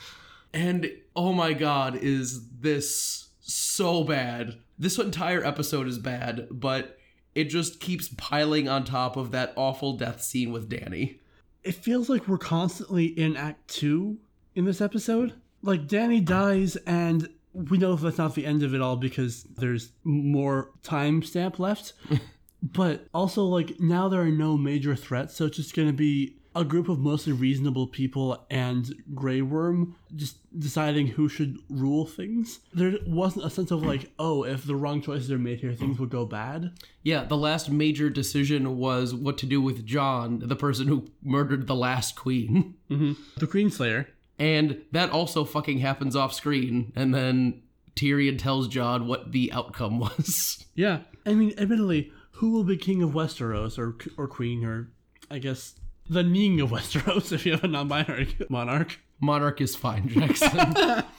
And 0.52 0.90
oh 1.14 1.32
my 1.32 1.52
god, 1.52 1.96
is 1.96 2.48
this 2.50 3.28
so 3.40 4.02
bad? 4.02 4.58
This 4.78 4.98
entire 4.98 5.44
episode 5.44 5.86
is 5.86 5.98
bad, 5.98 6.48
but 6.50 6.98
it 7.34 7.44
just 7.44 7.80
keeps 7.80 8.10
piling 8.16 8.68
on 8.68 8.84
top 8.84 9.16
of 9.16 9.30
that 9.30 9.52
awful 9.56 9.96
death 9.96 10.20
scene 10.20 10.52
with 10.52 10.68
Dany. 10.68 11.18
It 11.64 11.74
feels 11.74 12.08
like 12.08 12.26
we're 12.26 12.38
constantly 12.38 13.06
in 13.06 13.36
Act 13.36 13.68
2 13.68 14.18
in 14.54 14.64
this 14.64 14.80
episode. 14.80 15.34
Like, 15.62 15.86
Dany 15.86 16.24
dies, 16.24 16.76
and 16.76 17.28
we 17.52 17.78
know 17.78 17.94
that's 17.94 18.18
not 18.18 18.34
the 18.34 18.46
end 18.46 18.62
of 18.62 18.74
it 18.74 18.80
all 18.80 18.96
because 18.96 19.44
there's 19.44 19.92
more 20.02 20.70
timestamp 20.82 21.58
left. 21.58 21.92
but 22.62 23.06
also, 23.14 23.44
like, 23.44 23.78
now 23.78 24.08
there 24.08 24.22
are 24.22 24.26
no 24.26 24.56
major 24.56 24.96
threats, 24.96 25.34
so 25.34 25.46
it's 25.46 25.56
just 25.56 25.74
gonna 25.76 25.92
be 25.92 26.36
a 26.54 26.64
group 26.64 26.88
of 26.88 26.98
mostly 26.98 27.32
reasonable 27.32 27.86
people 27.86 28.44
and 28.50 28.92
Grey 29.14 29.40
Worm 29.40 29.96
just 30.14 30.36
deciding 30.58 31.06
who 31.08 31.28
should 31.28 31.58
rule 31.70 32.04
things. 32.04 32.60
There 32.74 32.98
wasn't 33.06 33.46
a 33.46 33.50
sense 33.50 33.70
of 33.70 33.82
like, 33.82 34.10
oh, 34.18 34.44
if 34.44 34.64
the 34.64 34.76
wrong 34.76 35.00
choices 35.00 35.30
are 35.30 35.38
made 35.38 35.60
here, 35.60 35.72
things 35.72 35.98
would 35.98 36.10
go 36.10 36.26
bad. 36.26 36.72
Yeah, 37.02 37.24
the 37.24 37.36
last 37.36 37.70
major 37.70 38.10
decision 38.10 38.76
was 38.76 39.14
what 39.14 39.38
to 39.38 39.46
do 39.46 39.60
with 39.62 39.86
Jon, 39.86 40.40
the 40.44 40.56
person 40.56 40.88
who 40.88 41.10
murdered 41.22 41.66
the 41.66 41.74
last 41.74 42.16
queen. 42.16 42.74
Mm-hmm. 42.90 43.12
The 43.38 43.46
Queen 43.46 43.70
Slayer, 43.70 44.08
And 44.38 44.82
that 44.92 45.10
also 45.10 45.44
fucking 45.44 45.78
happens 45.78 46.14
off 46.14 46.34
screen. 46.34 46.92
And 46.94 47.14
then 47.14 47.62
Tyrion 47.96 48.38
tells 48.38 48.68
Jon 48.68 49.06
what 49.06 49.32
the 49.32 49.52
outcome 49.52 49.98
was. 50.00 50.64
Yeah, 50.74 51.00
I 51.24 51.32
mean, 51.32 51.54
admittedly, 51.56 52.12
who 52.32 52.50
will 52.50 52.64
be 52.64 52.76
king 52.76 53.02
of 53.02 53.10
Westeros 53.10 53.78
or 53.78 53.96
or 54.16 54.26
queen 54.26 54.64
or 54.64 54.90
I 55.30 55.38
guess 55.38 55.74
the 56.08 56.22
Ning 56.22 56.60
of 56.60 56.70
Westeros 56.70 57.32
if 57.32 57.46
you 57.46 57.52
have 57.52 57.64
a 57.64 57.68
non-binary 57.68 58.36
monarch. 58.48 59.00
Monarch 59.20 59.60
is 59.60 59.76
fine, 59.76 60.08
Jackson. 60.08 60.74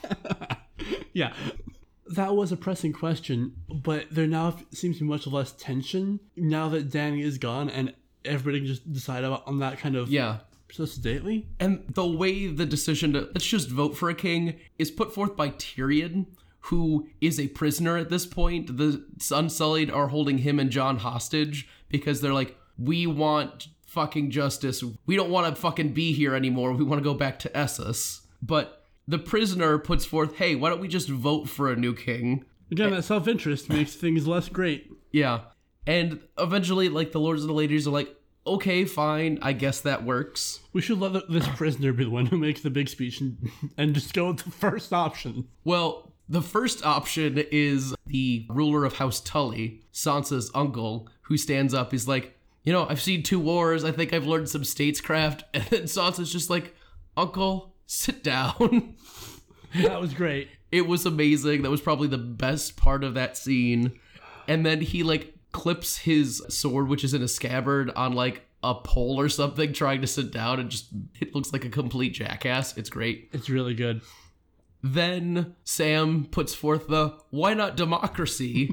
Yeah, 1.14 1.34
that 2.08 2.36
was 2.36 2.52
a 2.52 2.58
pressing 2.58 2.92
question, 2.92 3.54
but 3.70 4.08
there 4.12 4.28
now 4.28 4.58
seems 4.74 4.98
to 4.98 5.04
be 5.04 5.10
much 5.10 5.28
less 5.28 5.52
tension 5.54 6.20
now 6.36 6.70
that 6.70 6.90
Dany 6.90 7.24
is 7.24 7.38
gone 7.38 7.70
and 7.70 7.94
everybody 8.26 8.60
can 8.60 8.68
just 8.68 8.92
decide 8.92 9.24
about 9.24 9.48
on 9.48 9.60
that 9.60 9.78
kind 9.78 9.96
of 9.96 10.10
yeah. 10.10 10.40
so 10.72 10.86
sedately. 10.86 11.48
And 11.60 11.84
the 11.90 12.06
way 12.06 12.48
the 12.48 12.66
decision 12.66 13.14
to 13.14 13.22
let's 13.34 13.46
just 13.46 13.70
vote 13.70 13.96
for 13.96 14.10
a 14.10 14.16
king 14.16 14.60
is 14.78 14.92
put 14.92 15.14
forth 15.14 15.36
by 15.36 15.50
Tyrion, 15.50 16.26
who 16.62 17.08
is 17.22 17.40
a 17.40 17.48
prisoner 17.50 17.98
at 17.98 18.10
this 18.10 18.26
point. 18.26 18.78
The 18.78 19.04
Unsullied 19.32 19.92
are 19.92 20.08
holding 20.08 20.40
him 20.40 20.60
and 20.60 20.70
Jon 20.70 20.98
hostage 20.98 21.68
because 21.90 22.22
they're 22.22 22.34
like, 22.34 22.58
we 22.78 23.06
want 23.06 23.68
fucking 23.94 24.32
justice. 24.32 24.84
We 25.06 25.16
don't 25.16 25.30
want 25.30 25.56
to 25.56 25.62
fucking 25.62 25.94
be 25.94 26.14
here 26.14 26.36
anymore. 26.36 26.74
We 26.74 26.84
want 26.84 27.00
to 27.00 27.04
go 27.04 27.14
back 27.14 27.40
to 27.40 27.50
Essos. 27.50 28.22
But 28.42 28.84
the 29.08 29.20
prisoner 29.20 29.78
puts 29.78 30.04
forth, 30.04 30.36
hey, 30.38 30.56
why 30.56 30.70
don't 30.70 30.82
we 30.82 30.88
just 30.88 31.10
vote 31.10 31.48
for 31.48 31.72
a 31.72 31.76
new 31.76 31.94
king? 31.94 32.44
Again, 32.72 32.92
that 32.92 33.04
self-interest 33.04 33.70
makes 33.70 33.96
things 33.96 34.28
less 34.28 34.50
great. 34.50 34.92
Yeah. 35.12 35.42
And 35.86 36.20
eventually, 36.40 36.90
like, 36.90 37.12
the 37.12 37.20
lords 37.20 37.42
and 37.42 37.50
the 37.50 37.54
ladies 37.54 37.88
are 37.88 37.92
like, 37.92 38.16
okay, 38.48 38.84
fine, 38.84 39.38
I 39.42 39.54
guess 39.54 39.82
that 39.82 40.04
works. 40.04 40.60
We 40.74 40.82
should 40.82 41.00
let 41.00 41.14
the, 41.14 41.24
this 41.30 41.48
prisoner 41.50 41.94
be 41.94 42.06
the 42.06 42.10
one 42.10 42.26
who 42.26 42.38
makes 42.38 42.62
the 42.62 42.70
big 42.70 42.90
speech 42.90 43.22
and, 43.22 43.38
and 43.78 43.94
just 43.94 44.14
go 44.14 44.28
with 44.28 44.40
the 44.40 44.52
first 44.52 44.92
option. 44.92 45.48
Well, 45.64 46.12
the 46.28 46.42
first 46.42 46.86
option 46.86 47.38
is 47.52 47.94
the 48.08 48.46
ruler 48.50 48.86
of 48.86 48.94
House 48.96 49.20
Tully, 49.20 49.82
Sansa's 49.94 50.50
uncle, 50.56 51.08
who 51.24 51.38
stands 51.38 51.74
up. 51.74 51.92
He's 51.92 52.08
like, 52.08 52.38
you 52.64 52.72
know, 52.74 52.88
I've 52.90 53.02
seen 53.02 53.24
two 53.24 53.40
wars. 53.40 53.84
I 53.84 53.92
think 53.92 54.14
I've 54.14 54.26
learned 54.28 54.50
some 54.50 54.64
statescraft. 54.64 55.44
And 55.54 55.64
then 55.66 55.84
Sansa's 55.84 56.32
just 56.32 56.50
like, 56.50 56.76
Uncle, 57.18 57.76
sit 57.86 58.24
down. 58.24 58.96
That 59.76 60.00
was 60.00 60.14
great. 60.14 60.50
it 60.72 60.86
was 60.88 61.08
amazing. 61.08 61.64
That 61.64 61.72
was 61.72 61.82
probably 61.82 62.08
the 62.08 62.18
best 62.20 62.78
part 62.78 63.04
of 63.04 63.16
that 63.16 63.36
scene. 63.36 64.00
And 64.48 64.64
then 64.64 64.82
he 64.82 65.02
like 65.02 65.34
clips 65.52 65.98
his 65.98 66.44
sword, 66.48 66.90
which 66.90 67.04
is 67.04 67.16
in 67.16 67.24
a 67.24 67.28
scabbard, 67.28 67.90
on 67.96 68.14
like 68.14 68.44
a 68.62 68.76
pole 68.76 69.20
or 69.20 69.30
something, 69.30 69.74
trying 69.74 70.02
to 70.02 70.08
sit 70.08 70.32
down, 70.32 70.60
and 70.60 70.70
just 70.70 70.90
it 71.20 71.34
looks 71.34 71.52
like 71.52 71.66
a 71.66 71.70
complete 71.70 72.14
jackass. 72.14 72.78
It's 72.78 72.92
great. 72.92 73.30
It's 73.34 73.50
really 73.50 73.74
good. 73.74 74.02
Then 74.84 75.56
Sam 75.64 76.26
puts 76.30 76.54
forth 76.54 76.88
the 76.88 77.18
why 77.32 77.56
not 77.56 77.76
democracy? 77.76 78.72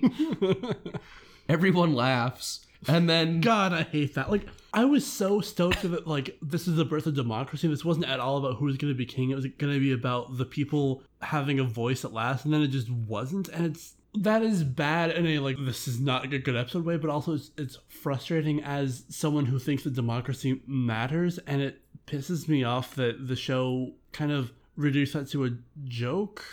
Everyone 1.48 1.94
laughs. 1.94 2.66
And 2.88 3.08
then 3.08 3.40
God, 3.40 3.72
I 3.72 3.82
hate 3.82 4.14
that. 4.14 4.30
Like, 4.30 4.46
I 4.72 4.84
was 4.84 5.06
so 5.06 5.40
stoked 5.40 5.82
that 5.82 6.06
like 6.06 6.38
this 6.40 6.68
is 6.68 6.76
the 6.76 6.84
birth 6.84 7.06
of 7.06 7.14
democracy. 7.14 7.68
This 7.68 7.84
wasn't 7.84 8.06
at 8.06 8.20
all 8.20 8.38
about 8.38 8.56
who 8.56 8.66
was 8.66 8.76
going 8.76 8.92
to 8.92 8.96
be 8.96 9.06
king. 9.06 9.30
It 9.30 9.34
was 9.34 9.46
going 9.46 9.72
to 9.72 9.80
be 9.80 9.92
about 9.92 10.38
the 10.38 10.44
people 10.44 11.02
having 11.20 11.58
a 11.58 11.64
voice 11.64 12.04
at 12.04 12.12
last, 12.12 12.44
and 12.44 12.54
then 12.54 12.62
it 12.62 12.68
just 12.68 12.90
wasn't. 12.90 13.48
And 13.48 13.66
it's 13.66 13.94
that 14.14 14.42
is 14.42 14.64
bad 14.64 15.10
in 15.12 15.26
a 15.26 15.38
like 15.40 15.56
this 15.60 15.86
is 15.86 16.00
not 16.00 16.24
a 16.24 16.38
good 16.38 16.56
episode 16.56 16.84
way, 16.84 16.96
but 16.96 17.10
also 17.10 17.34
it's, 17.34 17.50
it's 17.58 17.78
frustrating 17.88 18.62
as 18.62 19.04
someone 19.08 19.46
who 19.46 19.58
thinks 19.58 19.84
that 19.84 19.94
democracy 19.94 20.62
matters, 20.66 21.38
and 21.38 21.60
it 21.60 21.80
pisses 22.06 22.48
me 22.48 22.64
off 22.64 22.94
that 22.94 23.28
the 23.28 23.36
show 23.36 23.92
kind 24.12 24.32
of 24.32 24.52
reduced 24.76 25.12
that 25.12 25.28
to 25.30 25.44
a 25.44 25.50
joke. 25.84 26.44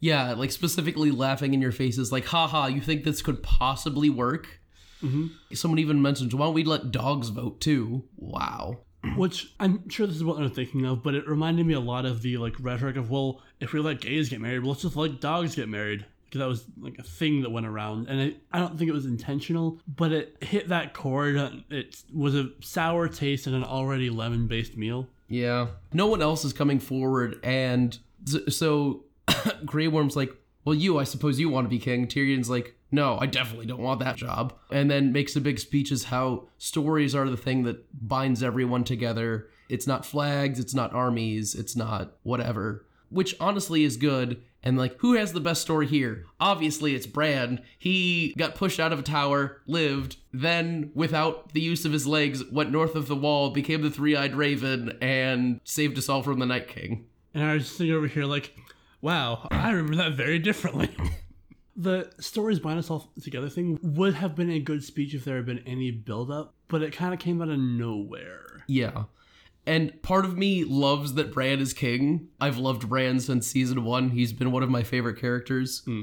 yeah, 0.00 0.32
like 0.34 0.50
specifically 0.50 1.10
laughing 1.10 1.54
in 1.54 1.62
your 1.62 1.72
faces, 1.72 2.12
like, 2.12 2.26
haha, 2.26 2.66
you 2.66 2.80
think 2.80 3.04
this 3.04 3.22
could 3.22 3.42
possibly 3.42 4.10
work? 4.10 4.60
Mm-hmm. 5.02 5.54
Someone 5.54 5.78
even 5.78 6.02
mentions, 6.02 6.34
why 6.34 6.46
don't 6.46 6.54
we 6.54 6.64
let 6.64 6.90
dogs 6.90 7.28
vote 7.28 7.60
too? 7.60 8.04
Wow. 8.16 8.78
Which 9.16 9.52
I'm 9.60 9.88
sure 9.88 10.06
this 10.06 10.16
is 10.16 10.24
what 10.24 10.38
I'm 10.38 10.50
thinking 10.50 10.84
of, 10.84 11.02
but 11.02 11.14
it 11.14 11.28
reminded 11.28 11.66
me 11.66 11.74
a 11.74 11.80
lot 11.80 12.06
of 12.06 12.22
the 12.22 12.38
like 12.38 12.54
rhetoric 12.60 12.96
of 12.96 13.10
well, 13.10 13.42
if 13.60 13.72
we 13.72 13.80
let 13.80 14.00
gays 14.00 14.28
get 14.28 14.40
married, 14.40 14.60
well, 14.60 14.70
let's 14.70 14.82
just 14.82 14.96
let 14.96 15.20
dogs 15.20 15.54
get 15.54 15.68
married 15.68 16.06
because 16.24 16.40
that 16.40 16.48
was 16.48 16.64
like 16.80 16.98
a 16.98 17.02
thing 17.02 17.42
that 17.42 17.50
went 17.50 17.66
around, 17.66 18.08
and 18.08 18.20
it, 18.20 18.36
I 18.52 18.58
don't 18.58 18.76
think 18.76 18.88
it 18.88 18.94
was 18.94 19.06
intentional, 19.06 19.80
but 19.86 20.12
it 20.12 20.36
hit 20.42 20.68
that 20.68 20.92
chord. 20.92 21.36
It 21.70 22.02
was 22.12 22.34
a 22.34 22.50
sour 22.60 23.08
taste 23.08 23.46
in 23.46 23.54
an 23.54 23.62
already 23.62 24.10
lemon-based 24.10 24.76
meal. 24.76 25.08
Yeah. 25.28 25.68
No 25.92 26.06
one 26.06 26.22
else 26.22 26.44
is 26.44 26.52
coming 26.52 26.80
forward, 26.80 27.38
and 27.44 27.96
so 28.48 29.04
Grey 29.64 29.88
Worm's 29.88 30.16
like, 30.16 30.32
well, 30.64 30.74
you, 30.74 30.98
I 30.98 31.04
suppose 31.04 31.38
you 31.38 31.48
want 31.48 31.64
to 31.64 31.68
be 31.68 31.78
king. 31.78 32.08
Tyrion's 32.08 32.50
like, 32.50 32.75
no, 32.90 33.18
I 33.20 33.26
definitely 33.26 33.66
don't 33.66 33.82
want 33.82 34.00
that 34.00 34.16
job. 34.16 34.54
And 34.70 34.90
then 34.90 35.12
makes 35.12 35.36
a 35.36 35.40
big 35.40 35.58
speech 35.58 35.90
as 35.90 36.04
how 36.04 36.48
stories 36.58 37.14
are 37.14 37.28
the 37.28 37.36
thing 37.36 37.64
that 37.64 37.84
binds 38.06 38.42
everyone 38.42 38.84
together. 38.84 39.48
It's 39.68 39.86
not 39.86 40.06
flags, 40.06 40.60
it's 40.60 40.74
not 40.74 40.94
armies, 40.94 41.54
it's 41.54 41.74
not 41.74 42.16
whatever. 42.22 42.86
Which 43.10 43.34
honestly 43.40 43.84
is 43.84 43.96
good. 43.96 44.42
And 44.62 44.76
like, 44.76 44.98
who 44.98 45.14
has 45.14 45.32
the 45.32 45.40
best 45.40 45.62
story 45.62 45.86
here? 45.86 46.26
Obviously, 46.40 46.94
it's 46.94 47.06
Bran. 47.06 47.60
He 47.78 48.34
got 48.36 48.56
pushed 48.56 48.80
out 48.80 48.92
of 48.92 48.98
a 48.98 49.02
tower, 49.02 49.62
lived, 49.66 50.16
then, 50.32 50.90
without 50.92 51.52
the 51.52 51.60
use 51.60 51.84
of 51.84 51.92
his 51.92 52.06
legs, 52.06 52.44
went 52.50 52.72
north 52.72 52.96
of 52.96 53.06
the 53.06 53.14
wall, 53.14 53.50
became 53.50 53.82
the 53.82 53.90
three 53.90 54.16
eyed 54.16 54.34
raven, 54.34 54.98
and 55.00 55.60
saved 55.62 55.96
us 55.98 56.08
all 56.08 56.22
from 56.22 56.40
the 56.40 56.46
Night 56.46 56.66
King. 56.66 57.06
And 57.32 57.44
I 57.44 57.54
was 57.54 57.68
sitting 57.68 57.92
over 57.92 58.08
here 58.08 58.24
like, 58.24 58.56
wow, 59.00 59.46
I 59.52 59.70
remember 59.70 59.96
that 59.96 60.14
very 60.14 60.40
differently. 60.40 60.90
the 61.76 62.10
stories 62.18 62.58
bind 62.58 62.78
us 62.78 62.90
all 62.90 63.12
together 63.22 63.48
thing 63.48 63.78
would 63.82 64.14
have 64.14 64.34
been 64.34 64.50
a 64.50 64.58
good 64.58 64.82
speech 64.82 65.14
if 65.14 65.24
there 65.24 65.36
had 65.36 65.46
been 65.46 65.62
any 65.66 65.90
build-up, 65.90 66.54
but 66.68 66.82
it 66.82 66.92
kind 66.92 67.12
of 67.12 67.20
came 67.20 67.42
out 67.42 67.48
of 67.48 67.58
nowhere. 67.58 68.64
Yeah. 68.66 69.04
And 69.66 70.00
part 70.02 70.24
of 70.24 70.38
me 70.38 70.64
loves 70.64 71.14
that 71.14 71.32
Bran 71.32 71.58
is 71.58 71.72
king. 71.72 72.28
I've 72.40 72.56
loved 72.56 72.88
Bran 72.88 73.20
since 73.20 73.46
season 73.46 73.84
one. 73.84 74.10
He's 74.10 74.32
been 74.32 74.52
one 74.52 74.62
of 74.62 74.70
my 74.70 74.82
favorite 74.82 75.20
characters. 75.20 75.82
Hmm. 75.84 76.02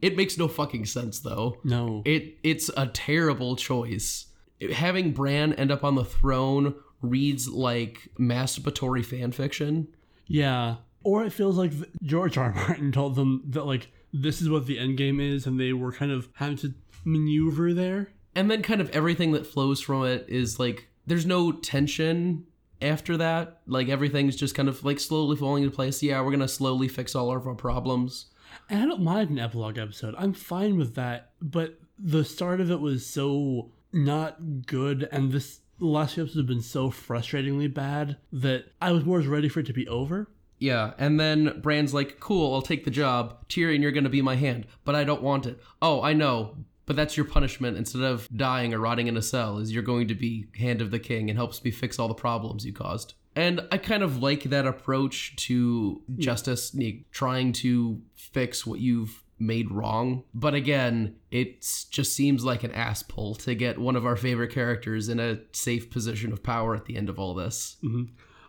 It 0.00 0.16
makes 0.16 0.38
no 0.38 0.46
fucking 0.46 0.84
sense 0.84 1.18
though. 1.20 1.56
No. 1.64 2.02
It 2.04 2.36
it's 2.42 2.70
a 2.76 2.86
terrible 2.86 3.56
choice. 3.56 4.26
Having 4.72 5.12
Bran 5.12 5.54
end 5.54 5.72
up 5.72 5.84
on 5.84 5.94
the 5.94 6.04
throne 6.04 6.74
reads 7.00 7.48
like 7.48 8.08
masturbatory 8.18 9.04
fan 9.04 9.32
fiction. 9.32 9.88
Yeah. 10.26 10.76
Or 11.02 11.24
it 11.24 11.32
feels 11.32 11.56
like 11.56 11.72
George 12.02 12.36
R. 12.36 12.44
R. 12.44 12.54
Martin 12.54 12.92
told 12.92 13.16
them 13.16 13.42
that 13.46 13.64
like 13.64 13.90
this 14.12 14.40
is 14.40 14.48
what 14.48 14.66
the 14.66 14.78
end 14.78 14.96
game 14.96 15.20
is, 15.20 15.46
and 15.46 15.58
they 15.58 15.72
were 15.72 15.92
kind 15.92 16.12
of 16.12 16.28
having 16.34 16.56
to 16.58 16.74
maneuver 17.04 17.74
there. 17.74 18.10
And 18.34 18.50
then 18.50 18.62
kind 18.62 18.80
of 18.80 18.90
everything 18.90 19.32
that 19.32 19.46
flows 19.46 19.80
from 19.80 20.04
it 20.04 20.26
is 20.28 20.58
like 20.58 20.88
there's 21.06 21.26
no 21.26 21.52
tension 21.52 22.44
after 22.80 23.16
that. 23.16 23.60
Like 23.66 23.88
everything's 23.88 24.36
just 24.36 24.54
kind 24.54 24.68
of 24.68 24.84
like 24.84 25.00
slowly 25.00 25.36
falling 25.36 25.64
into 25.64 25.74
place. 25.74 26.02
Yeah, 26.02 26.20
we're 26.20 26.30
gonna 26.30 26.48
slowly 26.48 26.88
fix 26.88 27.14
all 27.14 27.34
of 27.34 27.46
our 27.46 27.54
problems. 27.54 28.26
And 28.70 28.82
I 28.82 28.86
don't 28.86 29.02
mind 29.02 29.30
an 29.30 29.38
epilogue 29.38 29.78
episode. 29.78 30.14
I'm 30.18 30.32
fine 30.32 30.76
with 30.76 30.94
that. 30.94 31.32
But 31.40 31.78
the 31.98 32.24
start 32.24 32.60
of 32.60 32.70
it 32.70 32.80
was 32.80 33.06
so 33.06 33.72
not 33.92 34.66
good, 34.66 35.08
and 35.10 35.32
this 35.32 35.60
the 35.78 35.86
last 35.86 36.14
few 36.14 36.24
episodes 36.24 36.40
have 36.40 36.46
been 36.46 36.60
so 36.60 36.90
frustratingly 36.90 37.72
bad 37.72 38.16
that 38.32 38.66
I 38.80 38.92
was 38.92 39.04
more 39.04 39.20
ready 39.20 39.48
for 39.48 39.60
it 39.60 39.66
to 39.66 39.72
be 39.72 39.86
over. 39.88 40.28
Yeah, 40.58 40.92
and 40.98 41.18
then 41.20 41.60
Bran's 41.60 41.94
like, 41.94 42.20
"Cool, 42.20 42.54
I'll 42.54 42.62
take 42.62 42.84
the 42.84 42.90
job. 42.90 43.48
Tyrion, 43.48 43.82
you're 43.82 43.92
gonna 43.92 44.08
be 44.08 44.22
my 44.22 44.36
hand, 44.36 44.66
but 44.84 44.94
I 44.94 45.04
don't 45.04 45.22
want 45.22 45.46
it. 45.46 45.60
Oh, 45.80 46.02
I 46.02 46.12
know, 46.12 46.56
but 46.86 46.96
that's 46.96 47.16
your 47.16 47.26
punishment. 47.26 47.76
Instead 47.76 48.02
of 48.02 48.28
dying 48.34 48.74
or 48.74 48.78
rotting 48.78 49.06
in 49.06 49.16
a 49.16 49.22
cell, 49.22 49.58
is 49.58 49.72
you're 49.72 49.82
going 49.82 50.08
to 50.08 50.14
be 50.14 50.48
hand 50.56 50.80
of 50.80 50.90
the 50.90 50.98
king 50.98 51.30
and 51.30 51.38
helps 51.38 51.62
me 51.62 51.70
fix 51.70 51.98
all 51.98 52.08
the 52.08 52.14
problems 52.14 52.66
you 52.66 52.72
caused." 52.72 53.14
And 53.36 53.60
I 53.70 53.78
kind 53.78 54.02
of 54.02 54.20
like 54.20 54.44
that 54.44 54.66
approach 54.66 55.36
to 55.46 56.02
justice, 56.16 56.74
trying 57.12 57.52
to 57.52 58.00
fix 58.16 58.66
what 58.66 58.80
you've 58.80 59.22
made 59.38 59.70
wrong. 59.70 60.24
But 60.34 60.54
again, 60.54 61.14
it 61.30 61.60
just 61.90 62.14
seems 62.14 62.44
like 62.44 62.64
an 62.64 62.72
ass 62.72 63.04
pull 63.04 63.36
to 63.36 63.54
get 63.54 63.78
one 63.78 63.94
of 63.94 64.04
our 64.04 64.16
favorite 64.16 64.52
characters 64.52 65.08
in 65.08 65.20
a 65.20 65.38
safe 65.52 65.90
position 65.90 66.32
of 66.32 66.42
power 66.42 66.74
at 66.74 66.86
the 66.86 66.96
end 66.96 67.08
of 67.08 67.20
all 67.20 67.34
this. 67.34 67.76
Mm-hmm. 67.84 68.04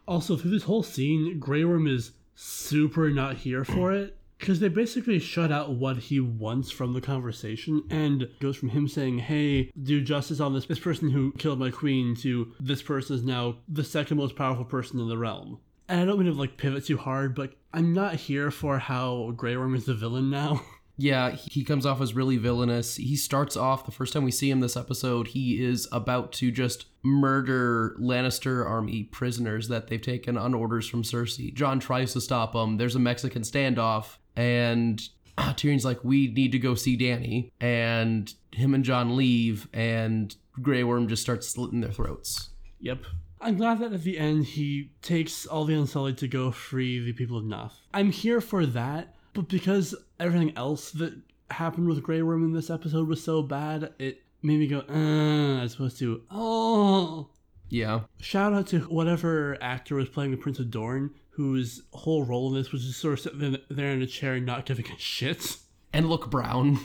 Also, 0.09 0.35
through 0.35 0.49
this 0.49 0.63
whole 0.63 0.81
scene, 0.81 1.37
Grey 1.39 1.63
Worm 1.63 1.85
is 1.85 2.11
super 2.33 3.11
not 3.11 3.37
here 3.37 3.63
for 3.63 3.93
it. 3.93 4.17
because 4.39 4.59
they 4.59 4.67
basically 4.69 5.19
shut 5.19 5.51
out 5.51 5.73
what 5.73 5.97
he 5.97 6.19
wants 6.19 6.71
from 6.71 6.93
the 6.93 7.01
conversation 7.01 7.83
and 7.91 8.27
goes 8.39 8.55
from 8.55 8.69
him 8.69 8.87
saying 8.87 9.19
hey 9.19 9.69
do 9.83 9.99
justice 10.01 10.39
on 10.39 10.53
this 10.53 10.65
this 10.65 10.79
person 10.79 11.09
who 11.11 11.31
killed 11.33 11.59
my 11.59 11.69
queen 11.69 12.15
to 12.15 12.53
this 12.59 12.81
person 12.81 13.15
is 13.17 13.23
now 13.23 13.57
the 13.67 13.83
second 13.83 14.15
most 14.17 14.35
powerful 14.37 14.63
person 14.63 14.97
in 14.99 15.09
the 15.09 15.17
realm 15.17 15.59
and 15.89 15.99
i 15.99 16.05
don't 16.05 16.17
mean 16.17 16.31
to 16.31 16.39
like 16.39 16.55
pivot 16.55 16.85
too 16.85 16.95
hard 16.95 17.35
but 17.35 17.53
i'm 17.73 17.91
not 17.93 18.15
here 18.15 18.49
for 18.49 18.79
how 18.79 19.31
grey 19.35 19.57
worm 19.57 19.75
is 19.75 19.83
the 19.85 19.93
villain 19.93 20.29
now 20.29 20.61
Yeah, 20.99 21.31
he 21.31 21.63
comes 21.63 21.85
off 21.85 22.01
as 22.01 22.13
really 22.13 22.35
villainous. 22.35 22.97
He 22.97 23.15
starts 23.15 23.55
off 23.55 23.85
the 23.85 23.91
first 23.91 24.11
time 24.11 24.25
we 24.25 24.31
see 24.31 24.49
him 24.49 24.59
this 24.59 24.75
episode, 24.75 25.29
he 25.29 25.63
is 25.63 25.87
about 25.93 26.33
to 26.33 26.51
just 26.51 26.87
murder 27.03 27.95
Lannister 28.01 28.65
army 28.65 29.03
prisoners 29.03 29.69
that 29.69 29.87
they've 29.87 30.01
taken 30.01 30.37
on 30.37 30.53
orders 30.53 30.89
from 30.89 31.03
Cersei. 31.03 31.53
Jon 31.53 31.79
tries 31.79 32.11
to 32.13 32.21
stop 32.21 32.53
him. 32.53 32.75
There's 32.75 32.97
a 32.97 32.99
Mexican 32.99 33.43
standoff, 33.43 34.17
and 34.35 35.01
Tyrion's 35.37 35.85
like, 35.85 36.03
"We 36.03 36.27
need 36.27 36.51
to 36.51 36.59
go 36.59 36.75
see 36.75 36.97
Dany," 36.97 37.51
and 37.61 38.33
him 38.51 38.73
and 38.73 38.83
Jon 38.83 39.15
leave, 39.15 39.69
and 39.73 40.35
Grey 40.61 40.83
Worm 40.83 41.07
just 41.07 41.21
starts 41.21 41.47
slitting 41.47 41.79
their 41.79 41.93
throats. 41.93 42.49
Yep. 42.81 43.05
I'm 43.39 43.55
glad 43.55 43.79
that 43.79 43.93
at 43.93 44.03
the 44.03 44.17
end 44.17 44.47
he 44.47 44.91
takes 45.01 45.45
all 45.45 45.63
the 45.63 45.73
Unsullied 45.73 46.17
to 46.17 46.27
go 46.27 46.51
free 46.51 46.99
the 46.99 47.13
people 47.13 47.37
of 47.37 47.45
Naath. 47.45 47.71
I'm 47.93 48.11
here 48.11 48.41
for 48.41 48.65
that, 48.65 49.15
but 49.33 49.47
because 49.47 49.95
everything 50.19 50.55
else 50.57 50.91
that 50.91 51.13
happened 51.51 51.87
with 51.87 52.03
Grey 52.03 52.21
Worm 52.21 52.43
in 52.43 52.53
this 52.53 52.69
episode 52.69 53.07
was 53.07 53.23
so 53.23 53.41
bad, 53.41 53.93
it 53.99 54.23
made 54.41 54.59
me 54.59 54.67
go, 54.67 54.83
uh, 54.89 55.63
as 55.63 55.73
opposed 55.73 55.99
to, 55.99 56.23
oh. 56.31 57.29
Yeah. 57.69 58.01
Shout 58.19 58.53
out 58.53 58.67
to 58.67 58.79
whatever 58.81 59.57
actor 59.61 59.95
was 59.95 60.09
playing 60.09 60.31
the 60.31 60.37
Prince 60.37 60.59
of 60.59 60.71
Dorne, 60.71 61.11
whose 61.31 61.83
whole 61.93 62.23
role 62.23 62.49
in 62.49 62.55
this 62.55 62.71
was 62.71 62.85
just 62.85 62.99
sort 62.99 63.13
of 63.13 63.19
sitting 63.19 63.57
there 63.69 63.91
in 63.91 64.01
a 64.01 64.07
chair 64.07 64.33
and 64.33 64.45
not 64.45 64.65
giving 64.65 64.85
a 64.91 64.97
shit. 64.97 65.57
And 65.93 66.09
look 66.09 66.29
brown. 66.29 66.79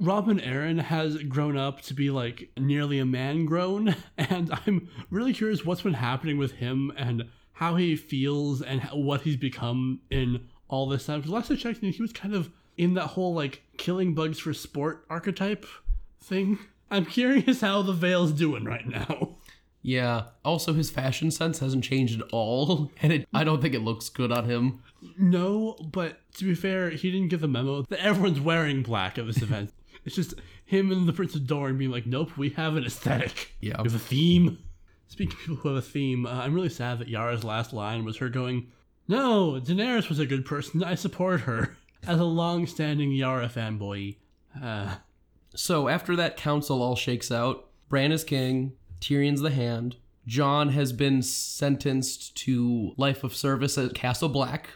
Robin 0.00 0.38
Arryn 0.38 0.80
has 0.80 1.16
grown 1.24 1.56
up 1.56 1.80
to 1.82 1.94
be 1.94 2.10
like 2.10 2.50
nearly 2.56 3.00
a 3.00 3.04
man 3.04 3.44
grown, 3.46 3.96
and 4.18 4.50
I'm 4.66 4.88
really 5.10 5.32
curious 5.32 5.64
what's 5.64 5.82
been 5.82 5.94
happening 5.94 6.38
with 6.38 6.52
him 6.52 6.92
and 6.96 7.24
how 7.52 7.74
he 7.74 7.96
feels 7.96 8.62
and 8.62 8.82
what 8.92 9.22
he's 9.22 9.36
become 9.36 10.00
in 10.10 10.46
all 10.68 10.88
this 10.88 11.06
time. 11.06 11.20
Because 11.20 11.32
last 11.32 11.50
I 11.50 11.56
checked, 11.56 11.82
he 11.82 12.02
was 12.02 12.12
kind 12.12 12.34
of 12.34 12.50
in 12.76 12.94
that 12.94 13.08
whole 13.08 13.34
like 13.34 13.62
killing 13.76 14.14
bugs 14.14 14.38
for 14.38 14.54
sport 14.54 15.04
archetype 15.10 15.66
thing. 16.20 16.58
I'm 16.90 17.04
curious 17.04 17.60
how 17.60 17.82
the 17.82 17.92
Vale's 17.92 18.32
doing 18.32 18.64
right 18.64 18.86
now. 18.86 19.36
Yeah. 19.82 20.24
Also, 20.44 20.72
his 20.72 20.90
fashion 20.90 21.30
sense 21.30 21.60
hasn't 21.60 21.84
changed 21.84 22.20
at 22.20 22.28
all, 22.32 22.90
and 23.02 23.12
it, 23.12 23.28
I 23.32 23.44
don't 23.44 23.60
think 23.62 23.74
it 23.74 23.82
looks 23.82 24.08
good 24.08 24.32
on 24.32 24.44
him. 24.44 24.82
No, 25.16 25.76
but 25.92 26.18
to 26.34 26.44
be 26.44 26.54
fair, 26.54 26.90
he 26.90 27.10
didn't 27.10 27.28
get 27.28 27.40
the 27.40 27.48
memo 27.48 27.82
that 27.82 28.00
everyone's 28.00 28.40
wearing 28.40 28.82
black 28.82 29.18
at 29.18 29.26
this 29.26 29.42
event. 29.42 29.72
It's 30.04 30.14
just 30.14 30.34
him 30.64 30.90
and 30.90 31.06
the 31.06 31.12
Prince 31.12 31.34
of 31.34 31.46
Dorne 31.46 31.76
being 31.76 31.90
like, 31.90 32.06
nope, 32.06 32.38
we 32.38 32.50
have 32.50 32.76
an 32.76 32.84
aesthetic. 32.84 33.52
Yeah. 33.60 33.82
We 33.82 33.90
have 33.90 33.94
a 33.94 33.98
theme. 33.98 34.58
Speaking 35.08 35.32
of 35.34 35.38
people 35.40 35.56
who 35.56 35.68
have 35.68 35.76
a 35.76 35.82
theme, 35.82 36.24
uh, 36.24 36.30
I'm 36.30 36.54
really 36.54 36.70
sad 36.70 37.00
that 37.00 37.08
Yara's 37.08 37.44
last 37.44 37.74
line 37.74 38.04
was 38.04 38.16
her 38.18 38.30
going, 38.30 38.68
No, 39.08 39.60
Daenerys 39.60 40.08
was 40.08 40.18
a 40.18 40.26
good 40.26 40.44
person. 40.44 40.84
I 40.84 40.94
support 40.94 41.42
her. 41.42 41.76
As 42.06 42.20
a 42.20 42.24
long 42.24 42.66
standing 42.66 43.10
Yara 43.10 43.48
fanboy. 43.48 44.16
Uh, 44.62 44.96
So 45.54 45.88
after 45.88 46.14
that 46.16 46.36
council 46.36 46.82
all 46.82 46.94
shakes 46.94 47.32
out, 47.32 47.66
Bran 47.88 48.12
is 48.12 48.22
king, 48.22 48.74
Tyrion's 49.00 49.40
the 49.40 49.50
hand, 49.50 49.96
Jon 50.26 50.68
has 50.70 50.92
been 50.92 51.22
sentenced 51.22 52.36
to 52.36 52.92
life 52.98 53.24
of 53.24 53.34
service 53.34 53.78
at 53.78 53.94
Castle 53.94 54.28
Black 54.28 54.68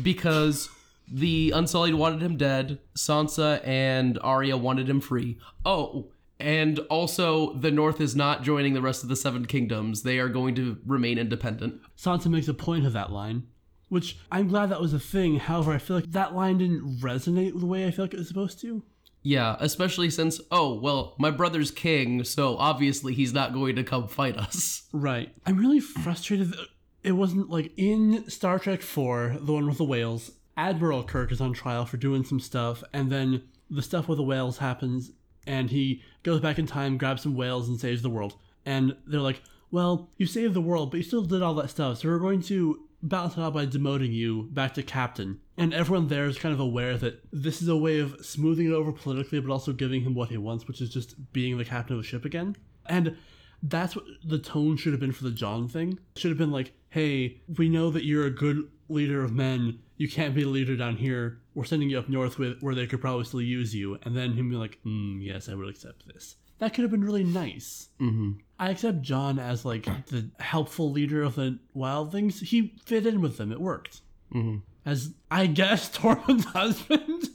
because 0.00 0.68
the 1.10 1.50
Unsullied 1.50 1.94
wanted 1.94 2.22
him 2.22 2.36
dead, 2.36 2.78
Sansa 2.96 3.60
and 3.66 4.18
Arya 4.22 4.56
wanted 4.56 4.88
him 4.88 5.00
free. 5.00 5.38
Oh, 5.64 6.06
and 6.38 6.78
also 6.88 7.52
the 7.54 7.70
North 7.72 8.00
is 8.00 8.14
not 8.16 8.42
joining 8.44 8.74
the 8.74 8.80
rest 8.82 9.02
of 9.02 9.08
the 9.08 9.16
Seven 9.16 9.44
Kingdoms. 9.44 10.02
They 10.02 10.18
are 10.20 10.28
going 10.28 10.54
to 10.54 10.78
remain 10.86 11.18
independent. 11.18 11.80
Sansa 11.98 12.26
makes 12.28 12.48
a 12.48 12.54
point 12.54 12.86
of 12.86 12.92
that 12.92 13.10
line, 13.12 13.48
which 13.92 14.16
I'm 14.30 14.48
glad 14.48 14.70
that 14.70 14.80
was 14.80 14.94
a 14.94 14.98
thing. 14.98 15.38
However, 15.38 15.70
I 15.70 15.76
feel 15.76 15.96
like 15.96 16.12
that 16.12 16.34
line 16.34 16.56
didn't 16.56 17.00
resonate 17.00 17.60
the 17.60 17.66
way 17.66 17.86
I 17.86 17.90
feel 17.90 18.06
like 18.06 18.14
it 18.14 18.18
was 18.18 18.26
supposed 18.26 18.58
to. 18.62 18.82
Yeah, 19.22 19.54
especially 19.60 20.08
since, 20.08 20.40
oh, 20.50 20.80
well, 20.80 21.14
my 21.18 21.30
brother's 21.30 21.70
king, 21.70 22.24
so 22.24 22.56
obviously 22.56 23.12
he's 23.12 23.34
not 23.34 23.52
going 23.52 23.76
to 23.76 23.84
come 23.84 24.08
fight 24.08 24.38
us. 24.38 24.88
Right. 24.94 25.34
I'm 25.44 25.58
really 25.58 25.80
frustrated 25.80 26.52
that 26.52 26.68
it 27.02 27.12
wasn't 27.12 27.50
like 27.50 27.70
in 27.76 28.28
Star 28.30 28.58
Trek 28.58 28.80
4, 28.80 29.36
the 29.42 29.52
one 29.52 29.66
with 29.66 29.76
the 29.76 29.84
whales, 29.84 30.30
Admiral 30.56 31.04
Kirk 31.04 31.30
is 31.30 31.42
on 31.42 31.52
trial 31.52 31.84
for 31.84 31.98
doing 31.98 32.24
some 32.24 32.40
stuff, 32.40 32.82
and 32.94 33.12
then 33.12 33.42
the 33.68 33.82
stuff 33.82 34.08
with 34.08 34.16
the 34.16 34.24
whales 34.24 34.56
happens, 34.56 35.10
and 35.46 35.68
he 35.68 36.02
goes 36.22 36.40
back 36.40 36.58
in 36.58 36.66
time, 36.66 36.96
grabs 36.96 37.24
some 37.24 37.36
whales, 37.36 37.68
and 37.68 37.78
saves 37.78 38.00
the 38.00 38.08
world. 38.08 38.36
And 38.64 38.96
they're 39.06 39.20
like, 39.20 39.42
well, 39.70 40.08
you 40.16 40.24
saved 40.24 40.54
the 40.54 40.62
world, 40.62 40.90
but 40.90 40.96
you 40.96 41.02
still 41.02 41.24
did 41.24 41.42
all 41.42 41.54
that 41.56 41.68
stuff, 41.68 41.98
so 41.98 42.08
we're 42.08 42.18
going 42.18 42.40
to 42.44 42.88
balance 43.02 43.36
it 43.36 43.40
out 43.40 43.54
by 43.54 43.66
demoting 43.66 44.12
you 44.12 44.48
back 44.52 44.74
to 44.74 44.82
captain. 44.82 45.40
And 45.56 45.74
everyone 45.74 46.08
there 46.08 46.26
is 46.26 46.38
kind 46.38 46.54
of 46.54 46.60
aware 46.60 46.96
that 46.98 47.22
this 47.32 47.60
is 47.60 47.68
a 47.68 47.76
way 47.76 47.98
of 47.98 48.24
smoothing 48.24 48.66
it 48.66 48.72
over 48.72 48.92
politically, 48.92 49.40
but 49.40 49.52
also 49.52 49.72
giving 49.72 50.02
him 50.02 50.14
what 50.14 50.28
he 50.28 50.36
wants, 50.36 50.68
which 50.68 50.80
is 50.80 50.90
just 50.90 51.32
being 51.32 51.58
the 51.58 51.64
captain 51.64 51.96
of 51.96 52.02
the 52.02 52.08
ship 52.08 52.24
again. 52.24 52.56
And 52.86 53.16
that's 53.62 53.94
what 53.94 54.04
the 54.24 54.38
tone 54.38 54.76
should 54.76 54.92
have 54.92 55.00
been 55.00 55.12
for 55.12 55.24
the 55.24 55.30
Jon 55.30 55.68
thing. 55.68 55.98
Should 56.16 56.30
have 56.30 56.38
been 56.38 56.50
like, 56.50 56.72
hey, 56.90 57.40
we 57.56 57.68
know 57.68 57.90
that 57.90 58.04
you're 58.04 58.26
a 58.26 58.30
good 58.30 58.68
leader 58.88 59.22
of 59.22 59.32
men. 59.32 59.78
You 59.96 60.08
can't 60.08 60.34
be 60.34 60.42
a 60.42 60.48
leader 60.48 60.76
down 60.76 60.96
here. 60.96 61.38
We're 61.54 61.64
sending 61.64 61.90
you 61.90 61.98
up 61.98 62.08
north 62.08 62.38
with 62.38 62.60
where 62.60 62.74
they 62.74 62.86
could 62.86 63.00
probably 63.00 63.24
still 63.24 63.42
use 63.42 63.74
you. 63.74 63.98
And 64.02 64.16
then 64.16 64.32
him 64.34 64.50
be 64.50 64.56
like, 64.56 64.78
hmm, 64.82 65.20
yes, 65.20 65.48
I 65.48 65.54
would 65.54 65.68
accept 65.68 66.06
this. 66.06 66.36
That 66.62 66.74
could 66.74 66.82
have 66.82 66.92
been 66.92 67.02
really 67.02 67.24
nice. 67.24 67.88
Mm-hmm. 68.00 68.34
I 68.56 68.70
accept 68.70 69.02
Jon 69.02 69.40
as 69.40 69.64
like 69.64 69.86
the 70.06 70.30
helpful 70.38 70.92
leader 70.92 71.24
of 71.24 71.34
the 71.34 71.58
wildlings. 71.76 72.40
He 72.40 72.76
fit 72.86 73.04
in 73.04 73.20
with 73.20 73.36
them. 73.36 73.50
It 73.50 73.60
worked. 73.60 74.00
Mm-hmm. 74.32 74.58
As 74.86 75.12
I 75.28 75.46
guess 75.46 75.90
Tormund's 75.96 76.44
husband. 76.44 77.30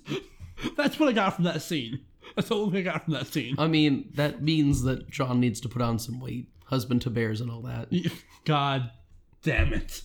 That's 0.78 0.98
what 0.98 1.10
I 1.10 1.12
got 1.12 1.36
from 1.36 1.44
that 1.44 1.62
scene. 1.62 2.06
That's 2.38 2.50
all 2.52 2.74
I 2.74 2.80
got 2.80 3.04
from 3.04 3.16
that 3.16 3.28
scene. 3.28 3.56
I 3.58 3.68
mean, 3.68 4.13
that 4.16 4.42
means 4.44 4.84
that 4.84 5.10
Jon 5.10 5.42
needs 5.42 5.60
to 5.60 5.68
put 5.68 5.82
on 5.82 6.00
some 6.00 6.22
weight, 6.22 6.48
husband 6.63 7.02
to 7.02 7.10
bears 7.10 7.42
and 7.42 7.52
all 7.52 7.63
that. 7.63 7.90
God 8.46 8.92
damn 9.44 9.74
it. 9.74 10.04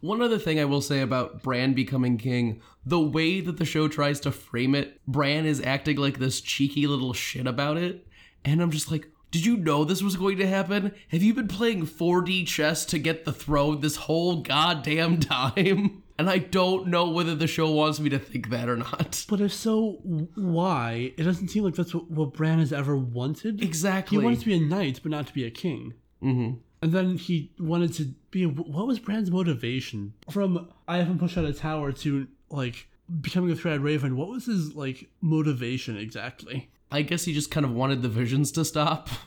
One 0.00 0.22
other 0.22 0.38
thing 0.38 0.58
I 0.58 0.64
will 0.64 0.80
say 0.80 1.02
about 1.02 1.42
Bran 1.42 1.74
becoming 1.74 2.16
king, 2.16 2.62
the 2.86 2.98
way 2.98 3.42
that 3.42 3.58
the 3.58 3.66
show 3.66 3.88
tries 3.88 4.20
to 4.20 4.32
frame 4.32 4.74
it, 4.74 5.02
Bran 5.06 5.44
is 5.44 5.60
acting 5.60 5.98
like 5.98 6.18
this 6.18 6.40
cheeky 6.40 6.86
little 6.86 7.12
shit 7.12 7.46
about 7.46 7.76
it. 7.76 8.07
And 8.52 8.62
I'm 8.62 8.70
just 8.70 8.90
like, 8.90 9.08
did 9.30 9.44
you 9.44 9.56
know 9.58 9.84
this 9.84 10.02
was 10.02 10.16
going 10.16 10.38
to 10.38 10.46
happen? 10.46 10.92
Have 11.08 11.22
you 11.22 11.34
been 11.34 11.48
playing 11.48 11.86
4D 11.86 12.46
chess 12.46 12.86
to 12.86 12.98
get 12.98 13.24
the 13.24 13.32
throne 13.32 13.80
this 13.80 13.96
whole 13.96 14.36
goddamn 14.42 15.20
time? 15.20 16.02
And 16.20 16.28
I 16.28 16.38
don't 16.38 16.88
know 16.88 17.10
whether 17.10 17.36
the 17.36 17.46
show 17.46 17.70
wants 17.70 18.00
me 18.00 18.10
to 18.10 18.18
think 18.18 18.50
that 18.50 18.68
or 18.68 18.76
not. 18.76 19.24
But 19.30 19.40
if 19.40 19.52
so, 19.52 20.00
why? 20.34 21.12
It 21.16 21.22
doesn't 21.22 21.46
seem 21.46 21.62
like 21.62 21.76
that's 21.76 21.94
what, 21.94 22.10
what 22.10 22.32
Bran 22.32 22.58
has 22.58 22.72
ever 22.72 22.96
wanted. 22.96 23.62
Exactly. 23.62 24.18
He 24.18 24.24
wanted 24.24 24.40
to 24.40 24.46
be 24.46 24.56
a 24.56 24.60
knight, 24.60 24.98
but 25.00 25.12
not 25.12 25.28
to 25.28 25.32
be 25.32 25.44
a 25.44 25.50
king. 25.52 25.94
hmm 26.20 26.54
And 26.82 26.90
then 26.92 27.18
he 27.18 27.52
wanted 27.60 27.92
to 27.94 28.06
be. 28.32 28.42
A, 28.42 28.48
what 28.48 28.88
was 28.88 28.98
Bran's 28.98 29.30
motivation 29.30 30.14
from 30.28 30.68
I 30.88 30.96
haven't 30.96 31.20
pushed 31.20 31.38
out 31.38 31.44
a 31.44 31.52
tower 31.52 31.92
to 31.92 32.26
like 32.50 32.88
becoming 33.20 33.50
a 33.50 33.56
three-eyed 33.56 33.80
raven? 33.80 34.16
What 34.16 34.28
was 34.28 34.46
his 34.46 34.74
like 34.74 35.08
motivation 35.20 35.96
exactly? 35.96 36.70
I 36.90 37.02
guess 37.02 37.24
he 37.24 37.32
just 37.34 37.50
kind 37.50 37.66
of 37.66 37.72
wanted 37.72 38.02
the 38.02 38.08
visions 38.08 38.52
to 38.52 38.64
stop. 38.64 39.08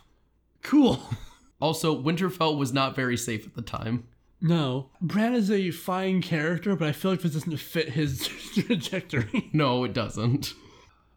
Cool. 0.63 1.01
Also, 1.59 1.99
Winterfell 1.99 2.55
was 2.55 2.71
not 2.71 2.95
very 2.95 3.17
safe 3.17 3.47
at 3.47 3.55
the 3.55 3.63
time. 3.63 4.07
No, 4.39 4.91
Bran 5.01 5.33
is 5.33 5.49
a 5.49 5.71
fine 5.71 6.21
character, 6.21 6.75
but 6.75 6.87
I 6.87 6.91
feel 6.91 7.09
like 7.09 7.21
this 7.21 7.33
doesn't 7.33 7.57
fit 7.57 7.89
his 7.89 8.27
trajectory. 8.53 9.49
No, 9.53 9.83
it 9.83 9.93
doesn't. 9.93 10.53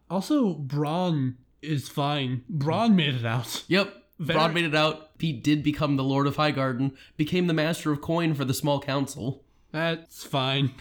Also, 0.09 0.55
Bronn 0.55 1.35
is 1.61 1.89
fine. 1.89 2.43
Bronn 2.51 2.95
made 2.95 3.13
it 3.13 3.25
out. 3.25 3.63
Yep. 3.67 3.93
Very- 4.19 4.39
Bronn 4.39 4.53
made 4.55 4.65
it 4.65 4.75
out. 4.75 5.11
He 5.19 5.31
did 5.31 5.61
become 5.61 5.95
the 5.95 6.03
Lord 6.03 6.25
of 6.25 6.37
Highgarden, 6.37 6.93
became 7.17 7.45
the 7.45 7.53
Master 7.53 7.91
of 7.91 8.01
Coin 8.01 8.33
for 8.33 8.45
the 8.45 8.53
small 8.55 8.79
council. 8.79 9.43
That's 9.71 10.23
fine. 10.23 10.71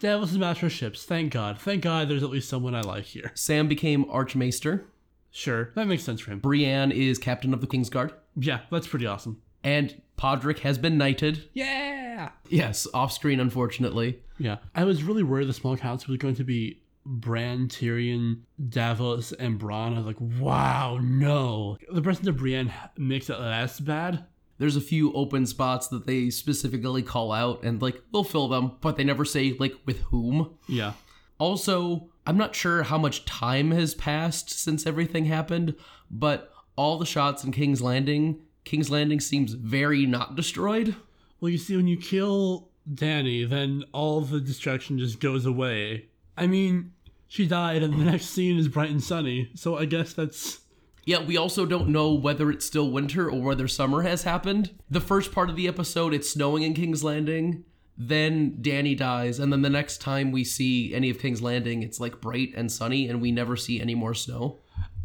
Davos 0.00 0.30
is 0.30 0.38
master 0.38 0.66
of 0.66 0.72
ships. 0.72 1.04
Thank 1.04 1.30
God. 1.30 1.58
Thank 1.58 1.82
God 1.82 2.08
there's 2.08 2.22
at 2.22 2.30
least 2.30 2.48
someone 2.48 2.74
I 2.74 2.80
like 2.80 3.04
here. 3.04 3.32
Sam 3.34 3.68
became 3.68 4.08
Archmaester. 4.10 4.86
Sure, 5.30 5.70
that 5.74 5.86
makes 5.86 6.02
sense 6.02 6.22
for 6.22 6.32
him. 6.32 6.40
Brienne 6.40 6.90
is 6.90 7.18
Captain 7.18 7.52
of 7.52 7.60
the 7.60 7.66
Kingsguard. 7.66 8.12
Yeah, 8.34 8.60
that's 8.70 8.88
pretty 8.88 9.06
awesome. 9.06 9.42
And 9.62 10.00
Podrick 10.18 10.60
has 10.60 10.78
been 10.78 10.96
knighted. 10.96 11.50
Yeah! 11.52 12.30
Yes, 12.48 12.86
off 12.94 13.12
screen, 13.12 13.40
unfortunately. 13.40 14.20
Yeah. 14.38 14.56
I 14.74 14.84
was 14.84 15.02
really 15.02 15.22
worried 15.22 15.48
the 15.48 15.52
small 15.52 15.76
council 15.76 16.12
was 16.12 16.18
going 16.18 16.34
to 16.36 16.44
be 16.44 16.80
Bran, 17.04 17.68
Tyrion, 17.68 18.40
Davos, 18.70 19.32
and 19.32 19.60
Bronn. 19.60 19.94
I 19.94 19.98
was 19.98 20.06
like, 20.06 20.20
wow, 20.40 20.98
no. 21.00 21.76
The 21.92 22.02
presence 22.02 22.26
of 22.26 22.38
Brienne 22.38 22.72
makes 22.96 23.28
it 23.28 23.38
less 23.38 23.78
bad. 23.80 24.24
There's 24.60 24.76
a 24.76 24.80
few 24.82 25.10
open 25.14 25.46
spots 25.46 25.88
that 25.88 26.06
they 26.06 26.28
specifically 26.28 27.02
call 27.02 27.32
out, 27.32 27.62
and 27.62 27.80
like 27.80 28.02
they'll 28.12 28.24
fill 28.24 28.46
them, 28.46 28.76
but 28.82 28.96
they 28.98 29.04
never 29.04 29.24
say 29.24 29.56
like 29.58 29.74
with 29.86 30.00
whom. 30.02 30.58
Yeah. 30.68 30.92
Also, 31.38 32.10
I'm 32.26 32.36
not 32.36 32.54
sure 32.54 32.82
how 32.82 32.98
much 32.98 33.24
time 33.24 33.70
has 33.70 33.94
passed 33.94 34.50
since 34.50 34.86
everything 34.86 35.24
happened, 35.24 35.76
but 36.10 36.52
all 36.76 36.98
the 36.98 37.06
shots 37.06 37.42
in 37.42 37.52
King's 37.52 37.80
Landing, 37.80 38.42
King's 38.64 38.90
Landing 38.90 39.18
seems 39.18 39.54
very 39.54 40.04
not 40.04 40.36
destroyed. 40.36 40.94
Well, 41.40 41.48
you 41.48 41.56
see, 41.56 41.76
when 41.76 41.86
you 41.86 41.96
kill 41.96 42.68
Dany, 42.86 43.48
then 43.48 43.84
all 43.92 44.20
the 44.20 44.40
destruction 44.40 44.98
just 44.98 45.20
goes 45.20 45.46
away. 45.46 46.08
I 46.36 46.46
mean, 46.46 46.92
she 47.28 47.46
died, 47.46 47.82
and 47.82 47.94
the 47.94 48.04
next 48.04 48.26
scene 48.26 48.58
is 48.58 48.68
bright 48.68 48.90
and 48.90 49.02
sunny, 49.02 49.50
so 49.54 49.78
I 49.78 49.86
guess 49.86 50.12
that's. 50.12 50.60
Yeah, 51.04 51.22
we 51.22 51.36
also 51.36 51.66
don't 51.66 51.88
know 51.88 52.12
whether 52.12 52.50
it's 52.50 52.66
still 52.66 52.90
winter 52.90 53.30
or 53.30 53.40
whether 53.40 53.66
summer 53.66 54.02
has 54.02 54.22
happened. 54.22 54.70
The 54.90 55.00
first 55.00 55.32
part 55.32 55.50
of 55.50 55.56
the 55.56 55.66
episode, 55.66 56.12
it's 56.12 56.30
snowing 56.30 56.62
in 56.62 56.74
King's 56.74 57.02
Landing. 57.02 57.64
Then 57.96 58.58
Dany 58.62 58.96
dies, 58.96 59.38
and 59.38 59.52
then 59.52 59.62
the 59.62 59.70
next 59.70 59.98
time 59.98 60.32
we 60.32 60.44
see 60.44 60.94
any 60.94 61.10
of 61.10 61.18
King's 61.18 61.42
Landing, 61.42 61.82
it's 61.82 62.00
like 62.00 62.20
bright 62.20 62.52
and 62.56 62.70
sunny, 62.72 63.08
and 63.08 63.20
we 63.20 63.30
never 63.30 63.56
see 63.56 63.80
any 63.80 63.94
more 63.94 64.14
snow. 64.14 64.58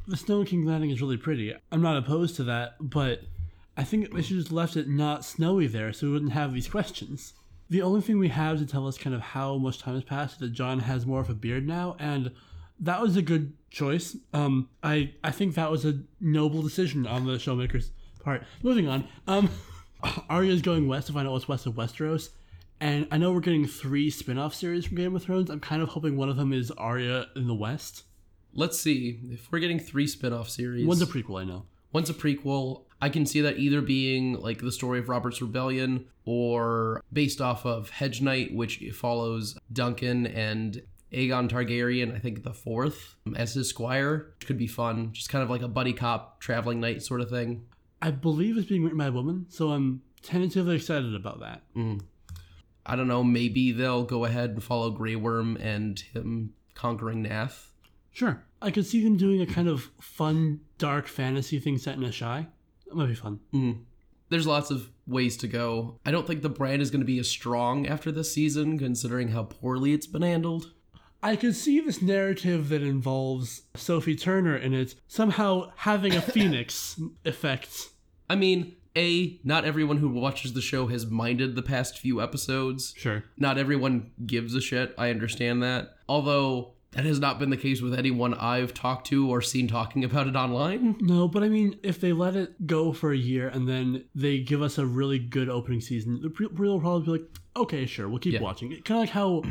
The 0.08 0.16
snow 0.16 0.42
in 0.42 0.46
King's 0.46 0.68
Landing 0.68 0.92
is 0.92 1.02
really 1.02 1.18
pretty. 1.18 1.54
I'm 1.72 1.82
not 1.82 1.98
opposed 1.98 2.36
to 2.38 2.44
that, 2.44 2.76
but 2.80 3.22
I 3.76 3.84
think 3.84 4.14
we 4.14 4.22
should 4.22 4.38
just 4.38 4.52
left 4.52 4.78
it 4.78 4.88
not 4.88 5.26
snowy 5.26 5.68
there 5.68 5.92
so 5.92 6.08
we 6.08 6.14
wouldn't 6.14 6.32
have 6.32 6.54
these 6.54 6.68
questions. 6.68 7.34
The 7.70 7.82
only 7.82 8.02
thing 8.02 8.20
we 8.20 8.30
have 8.30 8.60
to 8.60 8.66
tell 8.66 8.88
us 8.88 8.98
kind 8.98 9.16
of 9.16 9.22
how 9.22 9.58
much 9.58 9.80
time 9.80 9.96
has 9.96 10.04
passed 10.04 10.36
is 10.36 10.40
that 10.40 10.54
Jon 10.54 10.80
has 10.80 11.06
more 11.06 11.20
of 11.20 11.30
a 11.30 11.34
beard 11.34 11.68
now, 11.68 11.98
and 12.00 12.32
that 12.80 13.02
was 13.02 13.16
a 13.16 13.22
good 13.22 13.54
choice. 13.70 14.16
Um, 14.34 14.70
I 14.84 15.14
I 15.24 15.32
think 15.32 15.56
that 15.56 15.72
was 15.72 15.86
a 15.86 16.00
noble 16.20 16.62
decision 16.62 17.06
on 17.08 17.26
the 17.26 17.40
showmaker's 17.40 17.92
part. 18.24 18.44
Moving 18.64 18.88
on. 18.88 19.08
Um, 19.28 19.50
Arya's 20.30 20.62
going 20.62 20.88
west 20.88 21.08
to 21.08 21.14
find 21.14 21.28
out 21.28 21.32
what's 21.32 21.48
west 21.48 21.66
of 21.66 21.74
Westeros, 21.74 22.30
and 22.80 23.08
I 23.12 23.18
know 23.18 23.32
we're 23.32 23.40
getting 23.40 23.66
three 23.66 24.10
spin-off 24.10 24.54
series 24.54 24.86
from 24.86 24.98
Game 24.98 25.16
of 25.16 25.24
Thrones. 25.24 25.50
I'm 25.50 25.60
kind 25.60 25.82
of 25.82 25.90
hoping 25.90 26.18
one 26.18 26.30
of 26.30 26.38
them 26.38 26.54
is 26.54 26.72
Arya 26.72 27.28
in 27.36 27.48
the 27.48 27.56
west. 27.56 28.04
Let's 28.54 28.80
see 28.80 29.20
if 29.32 29.52
we're 29.52 29.60
getting 29.60 29.80
three 29.80 30.08
spin-off 30.08 30.50
series. 30.50 30.86
One's 30.86 31.02
a 31.02 31.06
prequel, 31.06 31.42
I 31.42 31.44
know. 31.44 31.66
One's 31.92 32.10
a 32.10 32.14
prequel. 32.14 32.84
I 33.02 33.10
can 33.10 33.26
see 33.26 33.42
that 33.42 33.58
either 33.58 33.82
being 33.82 34.34
like 34.34 34.62
the 34.62 34.72
story 34.72 35.00
of 35.00 35.10
Robert's 35.10 35.42
Rebellion 35.42 36.06
or 36.26 37.02
based 37.12 37.40
off 37.40 37.66
of 37.66 37.90
Hedge 37.90 38.22
Knight, 38.22 38.54
which 38.54 38.84
follows 38.94 39.58
Duncan 39.72 40.26
and 40.26 40.82
Aegon 41.12 41.50
Targaryen, 41.50 42.16
I 42.16 42.20
think 42.20 42.44
the 42.44 42.54
fourth, 42.54 43.16
as 43.36 43.54
his 43.54 43.70
squire, 43.70 44.34
could 44.46 44.58
be 44.58 44.68
fun. 44.68 45.14
Just 45.14 45.30
kind 45.30 45.44
of 45.44 45.50
like 45.50 45.62
a 45.62 45.68
buddy 45.68 45.94
cop 45.94 46.40
traveling 46.42 46.80
knight 46.80 47.04
sort 47.04 47.22
of 47.22 47.30
thing. 47.30 47.66
I 48.02 48.12
believe 48.12 48.58
it's 48.58 48.68
being 48.68 48.84
written 48.84 48.98
by 48.98 49.08
a 49.08 49.12
woman, 49.12 49.46
so 49.50 49.70
I'm 49.70 50.02
tentatively 50.22 50.76
excited 50.76 51.16
about 51.16 51.40
that. 51.40 51.64
Mm. 51.76 52.02
I 52.86 52.96
don't 52.96 53.08
know, 53.08 53.24
maybe 53.24 53.72
they'll 53.72 54.04
go 54.04 54.26
ahead 54.26 54.52
and 54.52 54.64
follow 54.64 54.92
Grey 54.92 55.16
Worm 55.16 55.58
and 55.58 56.00
him 56.00 56.54
conquering 56.76 57.26
Naath. 57.26 57.70
Sure. 58.12 58.44
I 58.62 58.72
could 58.72 58.86
see 58.86 59.04
them 59.04 59.18
doing 59.18 59.42
a 59.42 59.46
kind 59.46 59.68
of 59.68 59.90
fun, 60.00 60.62
dark 60.78 61.08
fantasy 61.08 61.60
thing 61.60 61.78
set 61.78 61.96
in 61.96 62.04
Asshai. 62.04 62.48
That 62.88 62.96
might 62.96 63.08
be 63.08 63.16
fun. 63.16 63.40
Mm. 63.54 63.80
There's 64.30 64.48
lots 64.48 64.72
of 64.72 64.90
ways 65.08 65.38
to 65.38 65.48
go. 65.48 66.00
I 66.06 66.12
don't 66.12 66.26
think 66.26 66.42
the 66.42 66.50
brand 66.50 66.82
is 66.82 66.92
going 66.92 67.02
to 67.02 67.06
be 67.06 67.20
as 67.20 67.30
strong 67.30 67.88
after 67.88 68.12
this 68.12 68.34
season, 68.34 68.78
considering 68.80 69.30
how 69.30 69.44
poorly 69.44 69.94
it's 69.94 70.08
been 70.08 70.22
handled. 70.22 70.74
I 71.26 71.36
could 71.36 71.56
see 71.56 71.80
this 71.80 72.02
narrative 72.02 72.70
that 72.70 72.84
involves 72.84 73.64
Sophie 73.76 74.16
Turner 74.16 74.56
in 74.56 74.74
it 74.74 74.96
somehow 75.08 75.72
having 75.78 76.14
a 76.14 76.22
phoenix 76.36 77.00
effect. 77.26 77.90
I 78.30 78.36
mean, 78.36 78.76
A, 78.96 79.40
not 79.44 79.66
everyone 79.66 79.98
who 79.98 80.10
watches 80.10 80.54
the 80.54 80.62
show 80.62 80.88
has 80.88 81.08
minded 81.08 81.56
the 81.56 81.62
past 81.64 81.98
few 81.98 82.22
episodes. 82.22 82.94
Sure. 82.96 83.24
Not 83.38 83.58
everyone 83.58 84.12
gives 84.26 84.54
a 84.56 84.62
shit. 84.62 84.94
I 84.98 85.10
understand 85.10 85.64
that. 85.64 85.96
Although 86.08 86.74
that 86.92 87.06
has 87.06 87.20
not 87.20 87.40
been 87.40 87.50
the 87.50 87.58
case 87.58 87.82
with 87.82 87.94
anyone 87.98 88.34
I've 88.36 88.74
talked 88.74 89.08
to 89.08 89.30
or 89.30 89.42
seen 89.42 89.68
talking 89.68 90.04
about 90.06 90.28
it 90.28 90.36
online. 90.36 90.96
No, 91.02 91.28
but 91.28 91.44
I 91.44 91.50
mean, 91.50 91.78
if 91.84 92.00
they 92.00 92.14
let 92.14 92.36
it 92.36 92.68
go 92.68 92.94
for 92.94 93.12
a 93.12 93.18
year 93.18 93.48
and 93.50 93.68
then 93.68 94.06
they 94.16 94.40
give 94.40 94.62
us 94.62 94.78
a 94.78 94.86
really 94.86 95.20
good 95.20 95.50
opening 95.50 95.82
season, 95.82 96.22
the 96.22 96.30
people 96.30 96.56
will 96.56 96.80
probably 96.80 97.06
be 97.06 97.12
like, 97.12 97.30
okay, 97.58 97.86
sure, 97.86 98.08
we'll 98.08 98.20
keep 98.20 98.34
Yeah. 98.36 98.42
watching. 98.42 98.70
Kind 98.70 98.82
of 98.92 98.98
like 99.00 99.10
how 99.10 99.42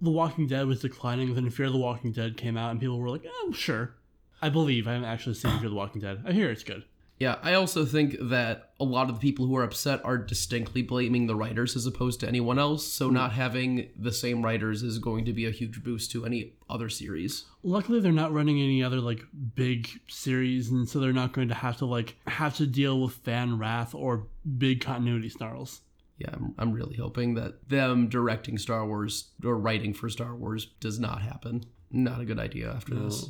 The 0.00 0.10
Walking 0.10 0.46
Dead 0.46 0.66
was 0.66 0.80
declining, 0.80 1.34
then 1.34 1.50
Fear 1.50 1.70
the 1.70 1.78
Walking 1.78 2.12
Dead 2.12 2.36
came 2.36 2.56
out, 2.56 2.70
and 2.70 2.78
people 2.78 3.00
were 3.00 3.10
like, 3.10 3.26
oh, 3.26 3.52
sure. 3.52 3.94
I 4.40 4.48
believe. 4.48 4.86
I 4.86 4.92
haven't 4.92 5.08
actually 5.08 5.34
seen 5.34 5.58
Fear 5.58 5.70
the 5.70 5.74
Walking 5.74 6.00
Dead. 6.00 6.22
I 6.24 6.32
hear 6.32 6.50
it's 6.50 6.62
good. 6.62 6.84
Yeah, 7.22 7.36
I 7.40 7.54
also 7.54 7.84
think 7.84 8.16
that 8.20 8.72
a 8.80 8.84
lot 8.84 9.08
of 9.08 9.14
the 9.14 9.20
people 9.20 9.46
who 9.46 9.56
are 9.56 9.62
upset 9.62 10.04
are 10.04 10.18
distinctly 10.18 10.82
blaming 10.82 11.28
the 11.28 11.36
writers 11.36 11.76
as 11.76 11.86
opposed 11.86 12.18
to 12.20 12.26
anyone 12.26 12.58
else. 12.58 12.84
So 12.84 13.06
hmm. 13.06 13.14
not 13.14 13.32
having 13.32 13.90
the 13.96 14.12
same 14.12 14.42
writers 14.42 14.82
is 14.82 14.98
going 14.98 15.24
to 15.26 15.32
be 15.32 15.46
a 15.46 15.52
huge 15.52 15.84
boost 15.84 16.10
to 16.12 16.26
any 16.26 16.54
other 16.68 16.88
series. 16.88 17.44
Luckily, 17.62 18.00
they're 18.00 18.10
not 18.10 18.32
running 18.32 18.60
any 18.60 18.82
other 18.82 19.00
like 19.00 19.22
big 19.54 19.88
series, 20.08 20.70
and 20.70 20.88
so 20.88 20.98
they're 20.98 21.12
not 21.12 21.32
going 21.32 21.48
to 21.48 21.54
have 21.54 21.76
to 21.76 21.86
like 21.86 22.16
have 22.26 22.56
to 22.56 22.66
deal 22.66 23.00
with 23.00 23.12
fan 23.12 23.58
wrath 23.58 23.94
or 23.94 24.26
big 24.58 24.80
continuity 24.80 25.28
snarls. 25.28 25.82
Yeah, 26.22 26.34
I'm, 26.34 26.54
I'm 26.56 26.72
really 26.72 26.94
hoping 26.94 27.34
that 27.34 27.68
them 27.68 28.08
directing 28.08 28.56
Star 28.56 28.86
Wars 28.86 29.30
or 29.44 29.58
writing 29.58 29.92
for 29.92 30.08
Star 30.08 30.36
Wars 30.36 30.66
does 30.78 31.00
not 31.00 31.20
happen. 31.20 31.64
Not 31.90 32.20
a 32.20 32.24
good 32.24 32.38
idea 32.38 32.70
after 32.70 32.94
this. 32.94 33.28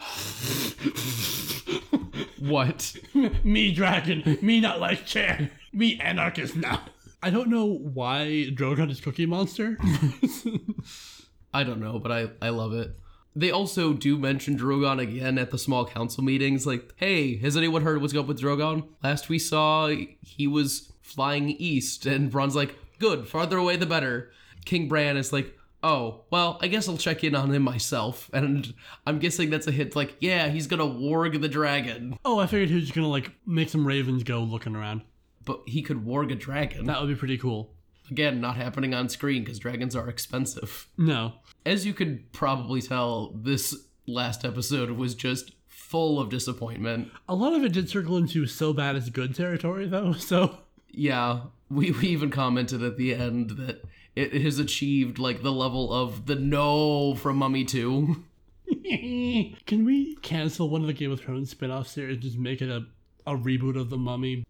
what? 2.40 2.96
me 3.44 3.72
dragon, 3.72 4.38
me 4.42 4.60
not 4.60 4.80
like 4.80 5.06
chair, 5.06 5.52
me 5.72 6.00
anarchist 6.00 6.56
now. 6.56 6.82
I 7.22 7.30
don't 7.30 7.48
know 7.48 7.66
why 7.66 8.48
Drogon 8.50 8.90
is 8.90 9.00
Cookie 9.00 9.26
Monster. 9.26 9.78
I 11.54 11.62
don't 11.62 11.80
know, 11.80 12.00
but 12.00 12.10
I, 12.10 12.30
I 12.42 12.48
love 12.48 12.72
it. 12.72 12.98
They 13.36 13.52
also 13.52 13.92
do 13.92 14.18
mention 14.18 14.58
Drogon 14.58 15.00
again 15.00 15.38
at 15.38 15.52
the 15.52 15.58
small 15.58 15.86
council 15.86 16.24
meetings. 16.24 16.66
Like, 16.66 16.92
hey, 16.96 17.36
has 17.36 17.56
anyone 17.56 17.82
heard 17.82 18.00
what's 18.00 18.12
going 18.12 18.24
up 18.24 18.28
with 18.28 18.40
Drogon? 18.40 18.88
Last 19.04 19.28
we 19.28 19.38
saw, 19.38 19.92
he 20.22 20.48
was 20.48 20.90
flying 21.00 21.50
east, 21.50 22.06
and 22.06 22.30
Bronn's 22.30 22.56
like, 22.56 22.76
good, 22.98 23.26
farther 23.28 23.56
away 23.58 23.76
the 23.76 23.86
better. 23.86 24.30
King 24.64 24.88
Bran 24.88 25.16
is 25.16 25.32
like, 25.32 25.56
oh, 25.82 26.22
well, 26.30 26.58
I 26.60 26.68
guess 26.68 26.88
I'll 26.88 26.96
check 26.98 27.24
in 27.24 27.34
on 27.34 27.52
him 27.52 27.62
myself. 27.62 28.28
And 28.34 28.74
I'm 29.06 29.18
guessing 29.18 29.50
that's 29.50 29.66
a 29.66 29.72
hint 29.72 29.96
like, 29.96 30.14
yeah, 30.20 30.48
he's 30.48 30.66
gonna 30.66 30.84
warg 30.86 31.40
the 31.40 31.48
dragon. 31.48 32.18
oh, 32.24 32.38
I 32.38 32.46
figured 32.46 32.68
he 32.68 32.74
was 32.76 32.84
just 32.84 32.94
gonna 32.94 33.08
like 33.08 33.32
make 33.46 33.68
some 33.70 33.86
ravens 33.86 34.22
go 34.22 34.40
looking 34.40 34.76
around. 34.76 35.02
But 35.44 35.62
he 35.66 35.80
could 35.82 36.04
warg 36.04 36.30
a 36.30 36.34
dragon. 36.34 36.84
That 36.86 37.00
would 37.00 37.08
be 37.08 37.14
pretty 37.14 37.38
cool. 37.38 37.72
Again, 38.10 38.40
not 38.40 38.56
happening 38.56 38.92
on 38.92 39.08
screen 39.08 39.42
because 39.44 39.58
dragons 39.58 39.96
are 39.96 40.08
expensive. 40.08 40.88
No, 40.98 41.34
As 41.64 41.86
you 41.86 41.94
could 41.94 42.30
probably 42.32 42.82
tell, 42.82 43.32
this 43.34 43.74
last 44.06 44.44
episode 44.44 44.90
was 44.90 45.14
just 45.14 45.52
full 45.68 46.20
of 46.20 46.28
disappointment. 46.28 47.10
a 47.28 47.34
lot 47.34 47.54
of 47.54 47.64
it 47.64 47.72
did 47.72 47.88
circle 47.88 48.16
into 48.18 48.46
so 48.46 48.72
bad 48.72 48.96
it's 48.96 49.08
good 49.08 49.34
territory 49.34 49.86
though. 49.88 50.12
So 50.18 50.58
Yeah, 50.92 51.40
we, 51.70 51.90
we 51.92 52.08
even 52.08 52.30
commented 52.30 52.82
at 52.82 52.96
the 52.96 53.14
end 53.14 53.50
that 53.50 53.84
it 54.16 54.32
has 54.42 54.58
achieved 54.58 55.18
like 55.18 55.42
the 55.42 55.52
level 55.52 55.92
of 55.92 56.26
the 56.26 56.34
no 56.34 57.14
from 57.14 57.36
Mummy 57.36 57.64
2. 57.64 58.24
Can 59.66 59.84
we 59.84 60.16
cancel 60.16 60.68
one 60.68 60.80
of 60.80 60.86
the 60.86 60.92
Game 60.92 61.12
of 61.12 61.20
Thrones 61.20 61.50
spin-off 61.50 61.88
series 61.88 62.14
and 62.14 62.22
just 62.22 62.38
make 62.38 62.60
it 62.60 62.68
a, 62.68 62.86
a 63.26 63.36
reboot 63.36 63.78
of 63.78 63.90
The 63.90 63.96
Mummy? 63.96 64.44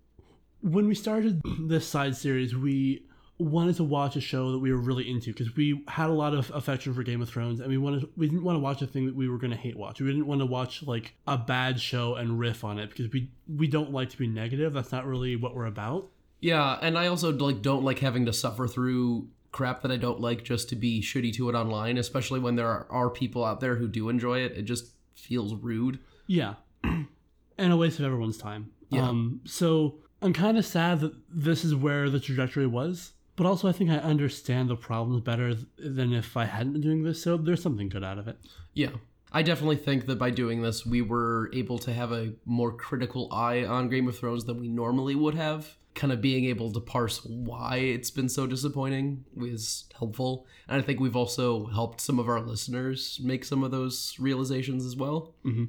When 0.62 0.88
we 0.88 0.94
started 0.94 1.42
this 1.60 1.86
side 1.86 2.16
series, 2.16 2.54
we 2.54 3.06
wanted 3.38 3.76
to 3.76 3.84
watch 3.84 4.16
a 4.16 4.20
show 4.20 4.52
that 4.52 4.58
we 4.58 4.70
were 4.70 4.80
really 4.80 5.10
into 5.10 5.32
because 5.32 5.54
we 5.56 5.82
had 5.88 6.10
a 6.10 6.12
lot 6.12 6.34
of 6.34 6.50
affection 6.54 6.92
for 6.92 7.02
Game 7.02 7.22
of 7.22 7.28
Thrones 7.28 7.60
and 7.60 7.70
we 7.70 7.78
wanted 7.78 8.06
we 8.16 8.28
didn't 8.28 8.44
want 8.44 8.56
to 8.56 8.60
watch 8.60 8.82
a 8.82 8.86
thing 8.86 9.06
that 9.06 9.16
we 9.16 9.28
were 9.28 9.38
going 9.38 9.50
to 9.50 9.56
hate 9.56 9.76
watch. 9.76 10.00
We 10.00 10.08
didn't 10.08 10.26
want 10.26 10.42
to 10.42 10.46
watch 10.46 10.82
like 10.82 11.14
a 11.26 11.38
bad 11.38 11.80
show 11.80 12.16
and 12.16 12.38
riff 12.38 12.64
on 12.64 12.78
it 12.78 12.90
because 12.90 13.10
we 13.10 13.30
we 13.48 13.66
don't 13.66 13.92
like 13.92 14.10
to 14.10 14.18
be 14.18 14.26
negative. 14.26 14.74
That's 14.74 14.92
not 14.92 15.06
really 15.06 15.36
what 15.36 15.54
we're 15.54 15.66
about. 15.66 16.10
Yeah, 16.40 16.78
and 16.80 16.98
I 16.98 17.06
also 17.06 17.32
like 17.32 17.62
don't 17.62 17.84
like 17.84 17.98
having 17.98 18.26
to 18.26 18.32
suffer 18.32 18.66
through 18.66 19.28
crap 19.52 19.82
that 19.82 19.90
I 19.90 19.96
don't 19.96 20.20
like 20.20 20.44
just 20.44 20.68
to 20.70 20.76
be 20.76 21.02
shitty 21.02 21.34
to 21.34 21.48
it 21.48 21.54
online, 21.54 21.98
especially 21.98 22.40
when 22.40 22.56
there 22.56 22.68
are, 22.68 22.86
are 22.90 23.10
people 23.10 23.44
out 23.44 23.60
there 23.60 23.76
who 23.76 23.88
do 23.88 24.08
enjoy 24.08 24.40
it. 24.40 24.52
It 24.56 24.62
just 24.62 24.92
feels 25.14 25.54
rude. 25.54 25.98
Yeah. 26.26 26.54
and 26.84 27.72
a 27.72 27.76
waste 27.76 27.98
of 27.98 28.04
everyone's 28.04 28.38
time. 28.38 28.70
Yeah. 28.90 29.08
Um, 29.08 29.40
so 29.44 29.98
I'm 30.22 30.32
kind 30.32 30.58
of 30.58 30.64
sad 30.64 31.00
that 31.00 31.12
this 31.28 31.64
is 31.64 31.74
where 31.74 32.08
the 32.08 32.20
trajectory 32.20 32.66
was, 32.66 33.12
but 33.36 33.46
also 33.46 33.68
I 33.68 33.72
think 33.72 33.90
I 33.90 33.96
understand 33.96 34.68
the 34.68 34.76
problems 34.76 35.22
better 35.22 35.54
than 35.78 36.12
if 36.12 36.36
I 36.36 36.44
hadn't 36.44 36.72
been 36.72 36.82
doing 36.82 37.02
this. 37.02 37.22
So 37.22 37.36
there's 37.36 37.62
something 37.62 37.88
good 37.88 38.04
out 38.04 38.18
of 38.18 38.28
it. 38.28 38.38
Yeah. 38.74 38.90
I 39.32 39.42
definitely 39.42 39.76
think 39.76 40.06
that 40.06 40.18
by 40.18 40.30
doing 40.30 40.62
this, 40.62 40.84
we 40.84 41.02
were 41.02 41.50
able 41.54 41.78
to 41.78 41.92
have 41.92 42.10
a 42.10 42.32
more 42.44 42.72
critical 42.72 43.32
eye 43.32 43.64
on 43.64 43.88
Game 43.88 44.08
of 44.08 44.18
Thrones 44.18 44.44
than 44.44 44.58
we 44.58 44.68
normally 44.68 45.14
would 45.14 45.36
have. 45.36 45.76
Kind 46.00 46.14
of 46.14 46.22
being 46.22 46.46
able 46.46 46.72
to 46.72 46.80
parse 46.80 47.22
why 47.26 47.76
it's 47.76 48.10
been 48.10 48.26
so 48.28 48.46
disappointing 48.46 49.22
is 49.36 49.84
helpful. 49.98 50.46
And 50.66 50.80
I 50.80 50.82
think 50.82 50.98
we've 50.98 51.14
also 51.14 51.66
helped 51.66 52.00
some 52.00 52.18
of 52.18 52.26
our 52.26 52.40
listeners 52.40 53.20
make 53.22 53.44
some 53.44 53.62
of 53.62 53.70
those 53.70 54.16
realizations 54.18 54.86
as 54.86 54.96
well. 54.96 55.34
Mm-hmm. 55.44 55.64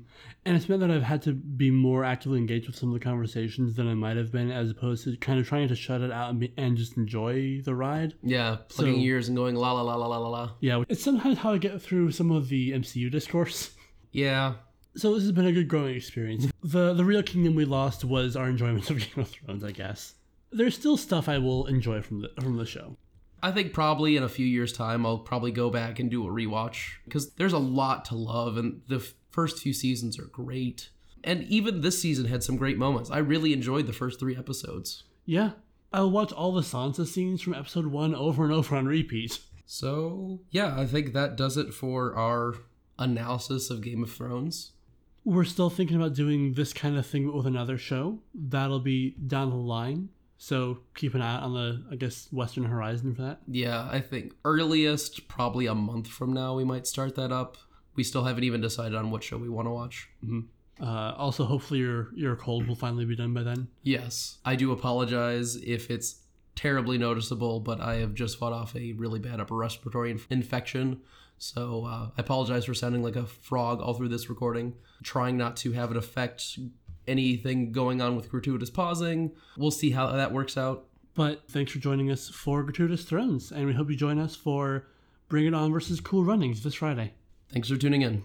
And 0.46 0.56
it's 0.56 0.70
meant 0.70 0.80
that 0.80 0.89
I've 0.89 1.04
had 1.04 1.22
to 1.24 1.34
be 1.34 1.70
more 1.70 2.06
actively 2.06 2.39
engaged 2.39 2.67
with 2.67 2.78
some 2.78 2.88
of 2.88 2.94
the 2.94 3.04
conversations 3.04 3.76
than 3.76 3.89
I 3.89 3.94
might 3.94 4.15
have 4.15 4.32
been, 4.32 4.50
as 4.52 4.70
opposed 4.72 5.04
to 5.04 5.17
kind 5.17 5.38
of 5.38 5.46
trying 5.46 5.67
to 5.67 5.76
shut 5.76 6.00
it 6.00 6.12
out 6.13 6.30
and, 6.30 6.39
be, 6.39 6.54
and 6.56 6.78
just 6.78 6.96
enjoy 6.96 7.60
the 7.65 7.76
ride. 7.76 8.13
Yeah, 8.24 8.58
plugging 8.70 8.96
So- 8.96 9.00
ears 9.02 9.28
and 9.28 9.36
going 9.36 9.56
la 9.56 9.74
la 9.74 9.82
la 9.82 9.96
la 9.96 10.08
la 10.08 10.17
la 10.17 10.30
la. 10.30 10.52
Yeah, 10.62 10.84
it's 10.88 11.04
sometimes 11.04 11.39
how 11.39 11.52
I 11.52 11.58
get 11.58 11.82
through 11.82 12.12
some 12.12 12.32
of 12.32 12.48
the 12.48 12.72
MCU 12.72 13.12
discourse. 13.12 13.72
Yeah, 14.13 14.56
So 14.96 15.13
this 15.13 15.24
has 15.24 15.32
been 15.32 15.46
a 15.46 15.54
good 15.54 15.67
growing 15.70 15.96
experience. 15.96 16.48
The 16.63 16.94
the 16.94 17.06
real 17.06 17.24
kingdom 17.24 17.56
we 17.56 17.63
lost 17.63 18.04
was 18.04 18.36
our 18.36 18.50
enjoyment 18.50 18.89
of 18.89 18.98
Game 19.00 19.20
of 19.24 19.30
Thrones, 19.30 19.63
I 19.63 19.72
guess. 19.72 20.15
There's 20.52 20.76
still 20.76 20.98
stuff 20.98 21.30
I 21.30 21.38
will 21.38 21.66
enjoy 21.68 22.02
from 22.02 22.22
the 22.22 22.30
from 22.42 22.58
the 22.58 22.66
show. 22.66 22.98
I 23.44 23.52
think 23.52 23.74
probably 23.74 24.16
in 24.18 24.24
a 24.24 24.30
few 24.30 24.46
years' 24.46 24.74
time, 24.74 25.06
I'll 25.06 25.18
probably 25.18 25.52
go 25.52 25.70
back 25.70 26.00
and 26.00 26.12
do 26.12 26.28
a 26.28 26.32
rewatch 26.32 26.98
because 27.06 27.32
there's 27.34 27.54
a 27.54 27.58
lot 27.58 28.06
to 28.06 28.16
love, 28.16 28.58
and 28.58 28.82
the 28.88 28.98
f- 28.98 29.14
first 29.32 29.60
few 29.60 29.74
seasons 29.74 30.20
are 30.20 30.26
great. 30.26 30.90
And 31.24 31.44
even 31.44 31.82
this 31.82 32.00
season 32.00 32.26
had 32.26 32.44
some 32.44 32.58
great 32.58 32.78
moments. 32.78 33.10
I 33.10 33.18
really 33.20 33.54
enjoyed 33.54 33.88
the 33.88 33.94
first 33.94 34.20
three 34.20 34.36
episodes. 34.36 35.04
Yeah, 35.26 35.52
I'll 35.94 36.12
watch 36.12 36.32
all 36.32 36.52
the 36.52 36.62
Sansa 36.62 37.08
scenes 37.08 37.42
from 37.42 37.54
episode 37.54 37.88
one 37.88 38.14
over 38.14 38.44
and 38.44 38.54
over 38.54 38.76
on 38.76 38.86
repeat. 38.86 39.40
So, 39.66 40.42
yeah, 40.52 40.78
I 40.78 40.86
think 40.86 41.14
that 41.14 41.36
does 41.36 41.58
it 41.58 41.74
for 41.74 42.16
our 42.16 42.56
analysis 43.00 43.70
of 43.70 43.82
Game 43.82 44.04
of 44.04 44.12
Thrones. 44.12 44.72
We're 45.24 45.46
still 45.46 45.70
thinking 45.70 45.98
about 45.98 46.14
doing 46.14 46.54
this 46.54 46.74
kind 46.74 46.98
of 46.98 47.06
thing 47.06 47.32
with 47.32 47.46
another 47.46 47.78
show. 47.78 48.20
That'll 48.34 48.80
be 48.80 49.12
down 49.12 49.50
the 49.50 49.56
line. 49.56 50.10
So 50.44 50.80
keep 50.96 51.14
an 51.14 51.22
eye 51.22 51.38
on 51.38 51.54
the, 51.54 51.84
I 51.92 51.96
guess, 51.96 52.28
Western 52.32 52.64
Horizon 52.64 53.14
for 53.14 53.22
that. 53.22 53.42
Yeah, 53.48 53.88
I 53.92 54.00
think 54.00 54.34
earliest, 54.44 55.28
probably 55.28 55.68
a 55.68 55.76
month 55.76 56.08
from 56.08 56.34
now, 56.34 56.56
we 56.56 56.64
might 56.64 56.88
start 56.88 57.14
that 57.18 57.32
up. 57.32 57.58
We 57.94 58.04
still 58.04 58.24
haven't 58.24 58.44
even 58.44 58.60
decided 58.60 58.96
on 58.96 59.12
what 59.12 59.24
show 59.24 59.38
we 59.38 59.50
want 59.50 59.68
to 59.68 59.72
watch. 59.72 60.10
Uh, 60.82 61.14
also, 61.16 61.44
hopefully 61.46 61.82
your 61.82 62.10
your 62.16 62.36
cold 62.36 62.68
will 62.68 62.76
finally 62.76 63.06
be 63.06 63.16
done 63.16 63.36
by 63.36 63.44
then. 63.44 63.68
Yes, 63.84 64.40
I 64.44 64.56
do 64.56 64.72
apologize 64.72 65.58
if 65.58 65.92
it's 65.92 66.22
terribly 66.56 66.98
noticeable, 66.98 67.60
but 67.60 67.80
I 67.80 67.98
have 67.98 68.16
just 68.16 68.40
fought 68.40 68.52
off 68.52 68.76
a 68.76 68.94
really 68.94 69.20
bad 69.20 69.40
upper 69.40 69.56
respiratory 69.56 70.10
inf- 70.10 70.26
infection. 70.32 71.02
So 71.38 71.86
uh, 71.86 72.10
I 72.18 72.22
apologize 72.22 72.66
for 72.66 72.74
sounding 72.74 73.04
like 73.04 73.16
a 73.16 73.28
frog 73.28 73.80
all 73.80 73.94
through 73.94 74.10
this 74.10 74.28
recording. 74.28 74.74
Trying 75.04 75.38
not 75.38 75.56
to 75.58 75.74
have 75.74 75.92
it 75.92 75.98
affect 75.98 76.58
anything 77.08 77.72
going 77.72 78.02
on 78.02 78.16
with 78.16 78.30
gratuitous 78.30 78.70
pausing. 78.70 79.32
We'll 79.58 79.72
see 79.72 79.92
how 79.92 80.08
that 80.12 80.32
works 80.32 80.58
out. 80.58 80.86
But 81.14 81.44
thanks 81.50 81.72
for 81.72 81.80
joining 81.80 82.10
us 82.10 82.30
for 82.30 82.64
Gratuitous 82.64 83.04
Thrones, 83.04 83.52
and 83.52 83.66
we 83.66 83.74
hope 83.74 83.90
you 83.90 83.98
join 83.98 84.18
us 84.18 84.36
for 84.36 84.88
Bring 85.28 85.46
It 85.46 85.54
On 85.54 85.72
versus 85.72 86.00
Cool 86.00 86.24
Runnings 86.24 86.64
this 86.64 86.76
Friday. 86.76 87.14
Thanks 87.52 87.68
for 87.70 87.76
tuning 87.76 88.02
in. 88.02 88.24